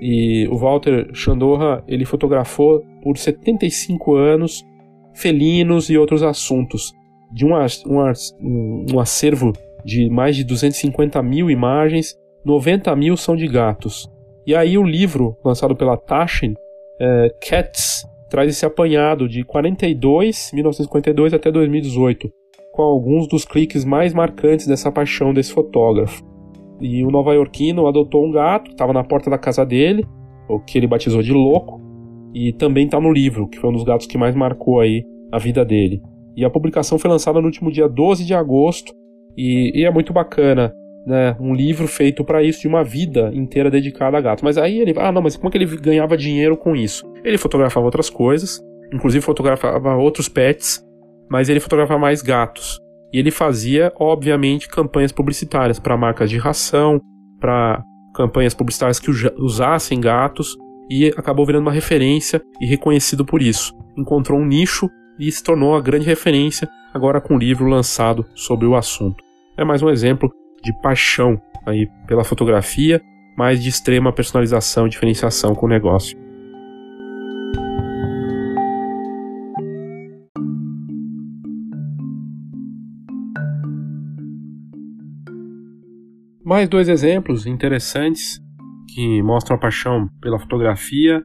[0.00, 4.64] E o Walter Chandorra, ele fotografou por 75 anos
[5.12, 6.94] felinos e outros assuntos,
[7.32, 7.52] de um,
[7.86, 9.52] um, um acervo
[9.84, 14.10] de mais de 250 mil imagens, 90 mil são de gatos.
[14.46, 16.54] E aí o livro, lançado pela Taschen,
[17.00, 22.30] é, Cats, traz esse apanhado de 42, 1952 até 2018,
[22.72, 26.22] com alguns dos cliques mais marcantes dessa paixão desse fotógrafo.
[26.80, 30.06] E o nova-iorquino adotou um gato estava na porta da casa dele,
[30.48, 31.80] o que ele batizou de louco,
[32.32, 35.38] e também está no livro, que foi um dos gatos que mais marcou aí a
[35.38, 36.00] vida dele.
[36.36, 38.94] E a publicação foi lançada no último dia 12 de agosto,
[39.36, 40.72] e, e é muito bacana
[41.06, 44.42] né, um livro feito para isso, de uma vida inteira dedicada a gatos.
[44.42, 47.10] Mas aí ele, ah, não, mas como é que ele ganhava dinheiro com isso?
[47.24, 48.60] Ele fotografava outras coisas,
[48.92, 50.84] inclusive fotografava outros pets,
[51.30, 52.78] mas ele fotografava mais gatos.
[53.12, 57.00] E ele fazia, obviamente, campanhas publicitárias para marcas de ração,
[57.40, 57.82] para
[58.14, 60.56] campanhas publicitárias que usassem gatos,
[60.90, 63.72] e acabou virando uma referência e reconhecido por isso.
[63.96, 64.88] Encontrou um nicho
[65.20, 69.22] e se tornou a grande referência, agora com um livro lançado sobre o assunto.
[69.56, 70.32] É mais um exemplo
[70.64, 73.02] de paixão aí pela fotografia,
[73.36, 76.18] mas de extrema personalização e diferenciação com o negócio.
[86.42, 88.40] Mais dois exemplos interessantes
[88.88, 91.22] que mostram a paixão pela fotografia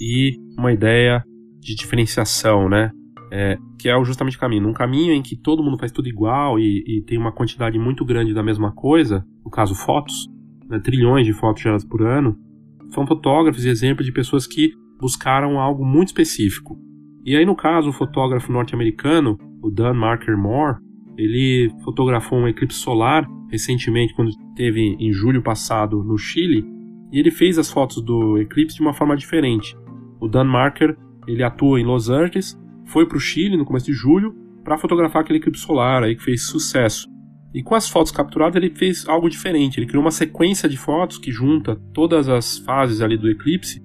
[0.00, 1.22] e uma ideia
[1.60, 2.90] de diferenciação, né?
[3.36, 4.68] É, que é justamente o caminho.
[4.68, 8.04] Um caminho em que todo mundo faz tudo igual e, e tem uma quantidade muito
[8.04, 10.28] grande da mesma coisa, no caso fotos,
[10.68, 12.36] né, trilhões de fotos geradas por ano,
[12.90, 16.78] são fotógrafos e exemplos de pessoas que buscaram algo muito específico.
[17.24, 20.78] E aí, no caso, o fotógrafo norte-americano, o Dan Marker Moore,
[21.18, 26.64] ele fotografou um eclipse solar recentemente, quando teve em julho passado no Chile,
[27.10, 29.76] e ele fez as fotos do eclipse de uma forma diferente.
[30.20, 32.56] O Dan Marker ele atua em Los Angeles,
[32.86, 36.22] foi para o Chile no começo de julho para fotografar aquele eclipse solar aí que
[36.22, 37.08] fez sucesso.
[37.54, 39.78] E com as fotos capturadas ele fez algo diferente.
[39.78, 43.82] Ele criou uma sequência de fotos que junta todas as fases ali do eclipse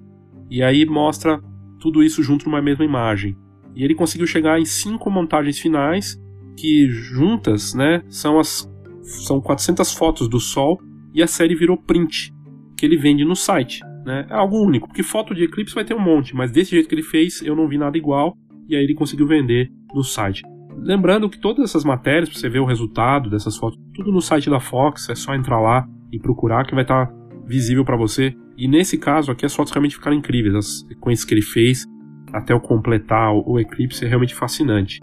[0.50, 1.40] e aí mostra
[1.78, 3.36] tudo isso junto numa mesma imagem.
[3.74, 6.20] E ele conseguiu chegar em cinco montagens finais
[6.56, 8.68] que juntas, né, são as
[9.02, 10.80] são 400 fotos do Sol
[11.14, 12.32] e a série virou print
[12.76, 13.82] que ele vende no site.
[14.04, 14.26] Né?
[14.28, 16.94] É algo único, porque foto de eclipse vai ter um monte, mas desse jeito que
[16.94, 18.36] ele fez eu não vi nada igual
[18.70, 20.42] e aí ele conseguiu vender no site.
[20.78, 24.48] Lembrando que todas essas matérias, para você ver o resultado dessas fotos, tudo no site
[24.48, 27.12] da Fox, é só entrar lá e procurar que vai estar tá
[27.46, 28.34] visível para você.
[28.56, 31.84] E nesse caso aqui as fotos realmente ficaram incríveis, as sequências que ele fez
[32.32, 35.00] até o completar o, eclipse é realmente fascinante.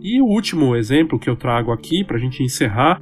[0.00, 3.00] E o último exemplo que eu trago aqui para a gente encerrar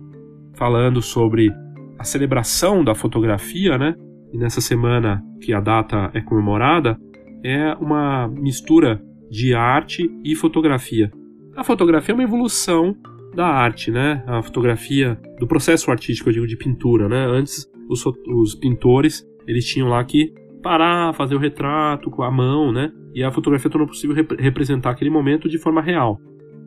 [0.55, 1.53] falando sobre
[1.99, 3.95] a celebração da fotografia, né?
[4.33, 6.99] E nessa semana que a data é comemorada,
[7.45, 9.01] é uma mistura
[9.35, 11.11] de arte e fotografia.
[11.57, 12.97] A fotografia é uma evolução
[13.35, 14.23] da arte, né?
[14.29, 17.27] A fotografia do processo artístico, eu digo, de pintura, né?
[17.27, 20.33] Antes os, os pintores eles tinham lá que
[20.63, 22.93] parar, fazer o retrato com a mão, né?
[23.13, 26.21] E a fotografia tornou possível rep representar aquele momento de forma real.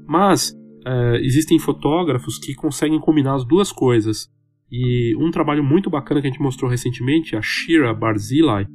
[0.06, 0.54] Mas
[0.86, 4.30] é, existem fotógrafos que conseguem combinar as duas coisas.
[4.70, 8.68] E um trabalho muito bacana que a gente mostrou recentemente, a Shira Barzilai,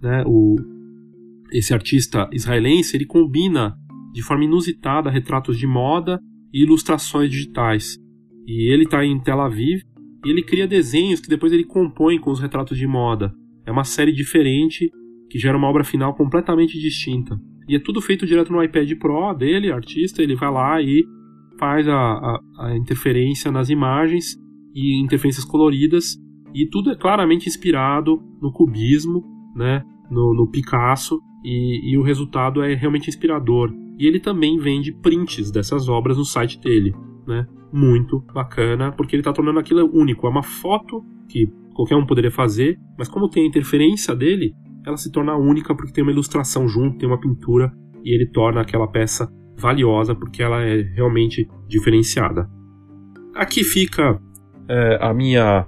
[0.00, 0.54] né, o,
[1.52, 3.74] esse artista israelense, ele combina
[4.12, 6.20] de forma inusitada retratos de moda
[6.52, 7.96] e ilustrações digitais.
[8.46, 9.82] E ele está em Tel Aviv
[10.24, 13.32] e ele cria desenhos que depois ele compõe com os retratos de moda.
[13.64, 14.90] É uma série diferente
[15.30, 17.38] que gera uma obra final completamente distinta.
[17.68, 21.04] E é tudo feito direto no iPad Pro dele, artista, ele vai lá e
[21.58, 24.36] faz a, a, a interferência nas imagens
[24.74, 26.16] e interferências coloridas,
[26.54, 29.22] e tudo é claramente inspirado no cubismo,
[29.54, 33.72] né, no, no Picasso, e, e, o resultado é realmente inspirador.
[33.98, 36.94] E ele também vende prints dessas obras no site dele,
[37.26, 37.46] né?
[37.72, 40.26] Muito bacana, porque ele está tornando aquilo único.
[40.26, 44.96] É uma foto que qualquer um poderia fazer, mas como tem a interferência dele, ela
[44.96, 47.72] se torna única porque tem uma ilustração junto, tem uma pintura,
[48.04, 52.48] e ele torna aquela peça valiosa porque ela é realmente diferenciada.
[53.34, 54.20] Aqui fica
[54.68, 55.66] é, a minha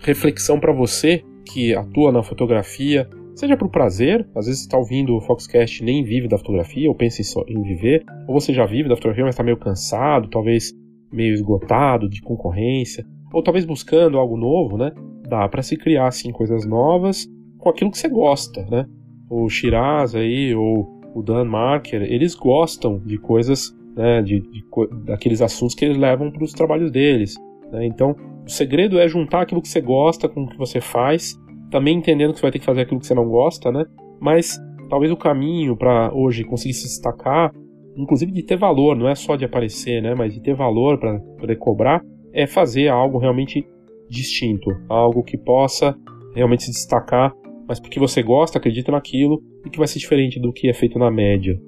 [0.00, 5.20] reflexão para você que atua na fotografia, seja por prazer, às vezes está ouvindo o
[5.20, 9.24] Foxcast nem vive da fotografia, ou pensa em, viver, ou você já vive da fotografia,
[9.24, 10.72] mas está meio cansado, talvez
[11.12, 14.92] meio esgotado de concorrência, ou talvez buscando algo novo, né?
[15.28, 17.28] Dá para se criar assim coisas novas
[17.58, 18.86] com aquilo que você gosta, né?
[19.28, 24.64] O Shiraz aí, ou o Dan Marker, eles gostam de coisas, né, de, de
[25.04, 27.34] daqueles assuntos que eles levam para os trabalhos deles.
[27.72, 27.86] Né?
[27.86, 28.14] Então,
[28.46, 31.34] o segredo é juntar aquilo que você gosta com o que você faz,
[31.70, 33.84] também entendendo que você vai ter que fazer aquilo que você não gosta, né?
[34.20, 34.58] Mas
[34.88, 37.52] talvez o caminho para hoje conseguir se destacar,
[37.96, 40.14] inclusive de ter valor, não é só de aparecer, né?
[40.14, 42.02] Mas de ter valor para poder cobrar,
[42.32, 43.66] é fazer algo realmente
[44.08, 45.96] distinto, algo que possa
[46.34, 47.34] realmente se destacar,
[47.68, 50.98] mas porque você gosta, acredita naquilo e que vai ser diferente do que é feito
[50.98, 51.58] na média.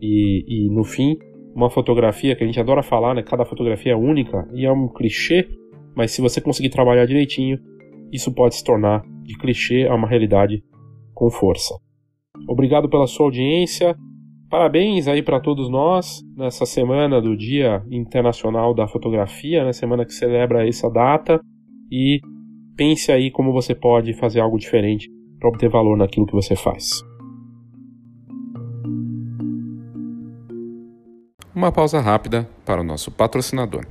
[0.00, 1.16] E, e no fim,
[1.54, 3.22] uma fotografia que a gente adora falar, né?
[3.22, 5.48] Cada fotografia é única e é um clichê,
[5.94, 7.58] mas se você conseguir trabalhar direitinho,
[8.12, 10.64] isso pode se tornar de clichê a uma realidade
[11.14, 11.74] com força.
[12.48, 13.94] Obrigado pela sua audiência.
[14.48, 19.74] Parabéns aí para todos nós nessa semana do Dia Internacional da Fotografia, né?
[19.74, 21.38] Semana que celebra essa data.
[21.90, 22.20] e
[22.76, 27.02] pense aí como você pode fazer algo diferente para obter valor naquilo que você faz.
[31.54, 33.84] Uma pausa rápida para o nosso patrocinador.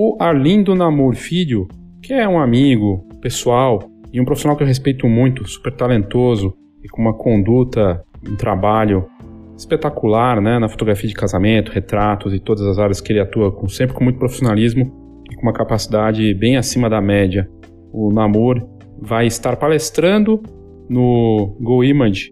[0.00, 1.66] O Arlindo Namor Filho,
[2.00, 3.80] que é um amigo pessoal
[4.12, 9.08] e um profissional que eu respeito muito, super talentoso e com uma conduta, um trabalho
[9.56, 13.66] espetacular, né, na fotografia de casamento, retratos e todas as áreas que ele atua, com,
[13.66, 17.50] sempre com muito profissionalismo e com uma capacidade bem acima da média.
[17.92, 18.64] O Namor
[19.02, 20.40] vai estar palestrando
[20.88, 22.30] no Go Image,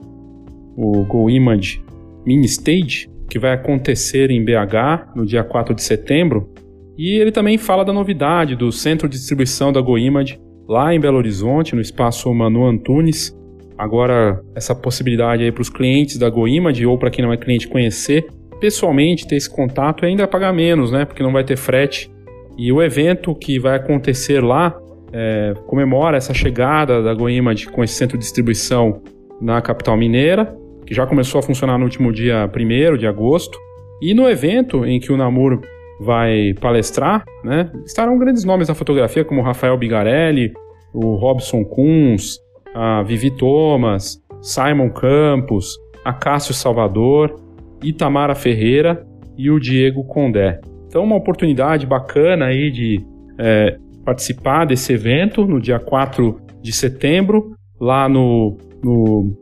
[0.76, 1.84] o Go Image
[2.24, 6.54] Mini Stage, que vai acontecer em BH no dia 4 de setembro.
[6.98, 11.00] E ele também fala da novidade do centro de distribuição da Go Image lá em
[11.00, 13.36] Belo Horizonte, no espaço Manu Antunes.
[13.76, 17.36] Agora, essa possibilidade aí para os clientes da Go Image ou para quem não é
[17.36, 18.26] cliente conhecer
[18.58, 21.04] pessoalmente, ter esse contato e ainda pagar menos, né?
[21.04, 22.10] Porque não vai ter frete.
[22.56, 24.74] E o evento que vai acontecer lá
[25.12, 29.02] é, comemora essa chegada da GoImage com esse centro de distribuição
[29.40, 33.58] na capital mineira, que já começou a funcionar no último dia 1 de agosto.
[34.00, 35.60] E no evento em que o Namur
[36.00, 40.52] vai palestrar, né, estarão grandes nomes da fotografia, como Rafael Bigarelli,
[40.92, 42.38] o Robson Kunz,
[42.74, 47.34] a Vivi Thomas, Simon Campos, a Cássio Salvador,
[47.82, 50.60] Itamara Ferreira e o Diego Condé.
[50.86, 53.04] Então, uma oportunidade bacana aí de
[53.38, 59.36] é, participar desse evento no dia 4 de setembro, lá no, no,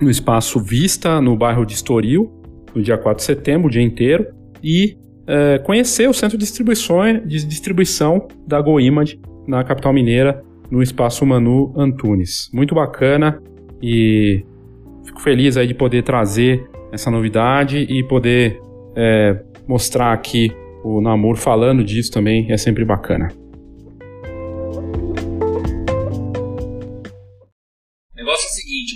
[0.00, 2.32] no Espaço Vista, no bairro de Estoril,
[2.74, 4.26] no dia 4 de setembro, o dia inteiro,
[4.62, 4.96] e
[5.32, 9.18] é, conhecer o centro de distribuição, de distribuição da GoImage
[9.48, 12.50] na capital mineira, no Espaço Manu Antunes.
[12.52, 13.42] Muito bacana
[13.82, 14.44] e
[15.06, 18.60] fico feliz aí de poder trazer essa novidade e poder
[18.94, 20.50] é, mostrar aqui
[20.84, 23.28] o Namor falando disso também é sempre bacana.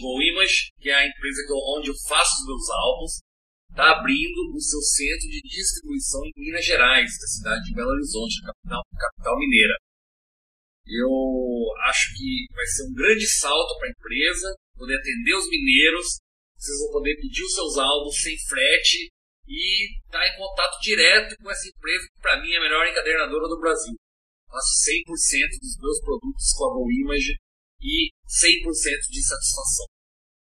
[0.00, 1.42] Go Image, que é a empresa
[1.76, 3.12] onde eu faço os meus álbuns,
[3.76, 8.40] está abrindo o seu centro de distribuição em Minas Gerais, da cidade de Belo Horizonte,
[8.40, 9.76] capital, capital mineira.
[10.88, 11.12] Eu
[11.84, 14.48] acho que vai ser um grande salto para a empresa,
[14.80, 16.06] poder atender os mineiros,
[16.56, 19.12] vocês vão poder pedir os seus álbuns sem frete
[19.46, 22.86] e estar tá em contato direto com essa empresa que para mim é a melhor
[22.88, 23.92] encadernadora do Brasil.
[24.48, 27.36] Faço 100% dos meus produtos com a Go Image
[27.82, 29.95] e 100% de satisfação.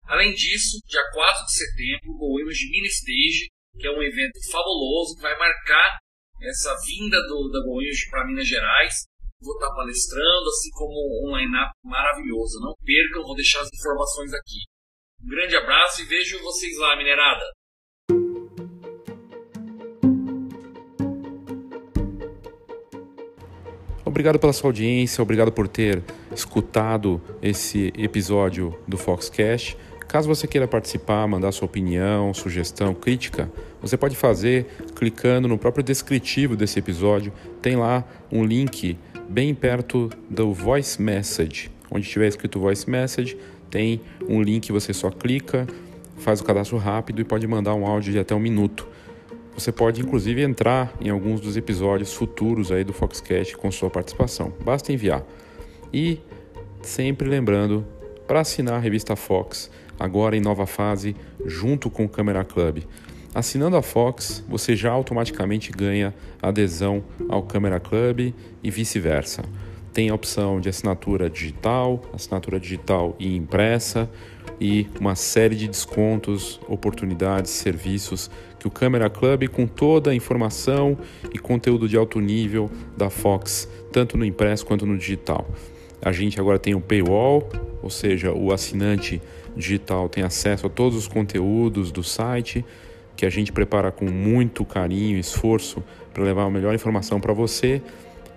[0.06, 3.48] Além disso, dia 4 de setembro, o Image Mini Stage,
[3.78, 5.98] que é um evento fabuloso que vai marcar
[6.42, 9.06] essa vinda do, da Go Image para Minas Gerais.
[9.40, 10.94] Vou estar palestrando, assim como
[11.24, 12.60] um line-up maravilhoso.
[12.60, 14.60] Não percam, vou deixar as informações aqui.
[15.22, 17.44] Um grande abraço e vejo vocês lá, minerada!
[24.04, 26.00] Obrigado pela sua audiência, obrigado por ter
[26.32, 29.76] escutado esse episódio do Foxcast.
[30.08, 33.50] Caso você queira participar, mandar sua opinião, sugestão, crítica,
[33.80, 37.32] você pode fazer clicando no próprio descritivo desse episódio.
[37.60, 38.96] Tem lá um link
[39.28, 41.70] bem perto do Voice Message.
[41.90, 43.36] Onde tiver escrito Voice Message,
[43.70, 45.66] tem um link, você só clica,
[46.18, 48.86] faz o cadastro rápido e pode mandar um áudio de até um minuto.
[49.56, 54.52] Você pode inclusive entrar em alguns dos episódios futuros aí do Foxcast com sua participação.
[54.64, 55.22] Basta enviar.
[55.92, 56.20] E
[56.82, 57.86] sempre lembrando
[58.26, 61.14] para assinar a revista Fox, agora em nova fase,
[61.44, 62.82] junto com o Camera Club.
[63.34, 68.32] Assinando a Fox, você já automaticamente ganha adesão ao Camera Club
[68.62, 69.42] e vice-versa.
[69.92, 74.08] Tem a opção de assinatura digital, assinatura digital e impressa
[74.60, 80.96] e uma série de descontos, oportunidades, serviços que o Camera Club, com toda a informação
[81.32, 85.48] e conteúdo de alto nível da Fox, tanto no impresso quanto no digital.
[86.00, 87.48] A gente agora tem o paywall,
[87.82, 89.20] ou seja, o assinante
[89.56, 92.64] digital tem acesso a todos os conteúdos do site
[93.16, 97.32] que a gente prepara com muito carinho e esforço para levar a melhor informação para
[97.32, 97.80] você.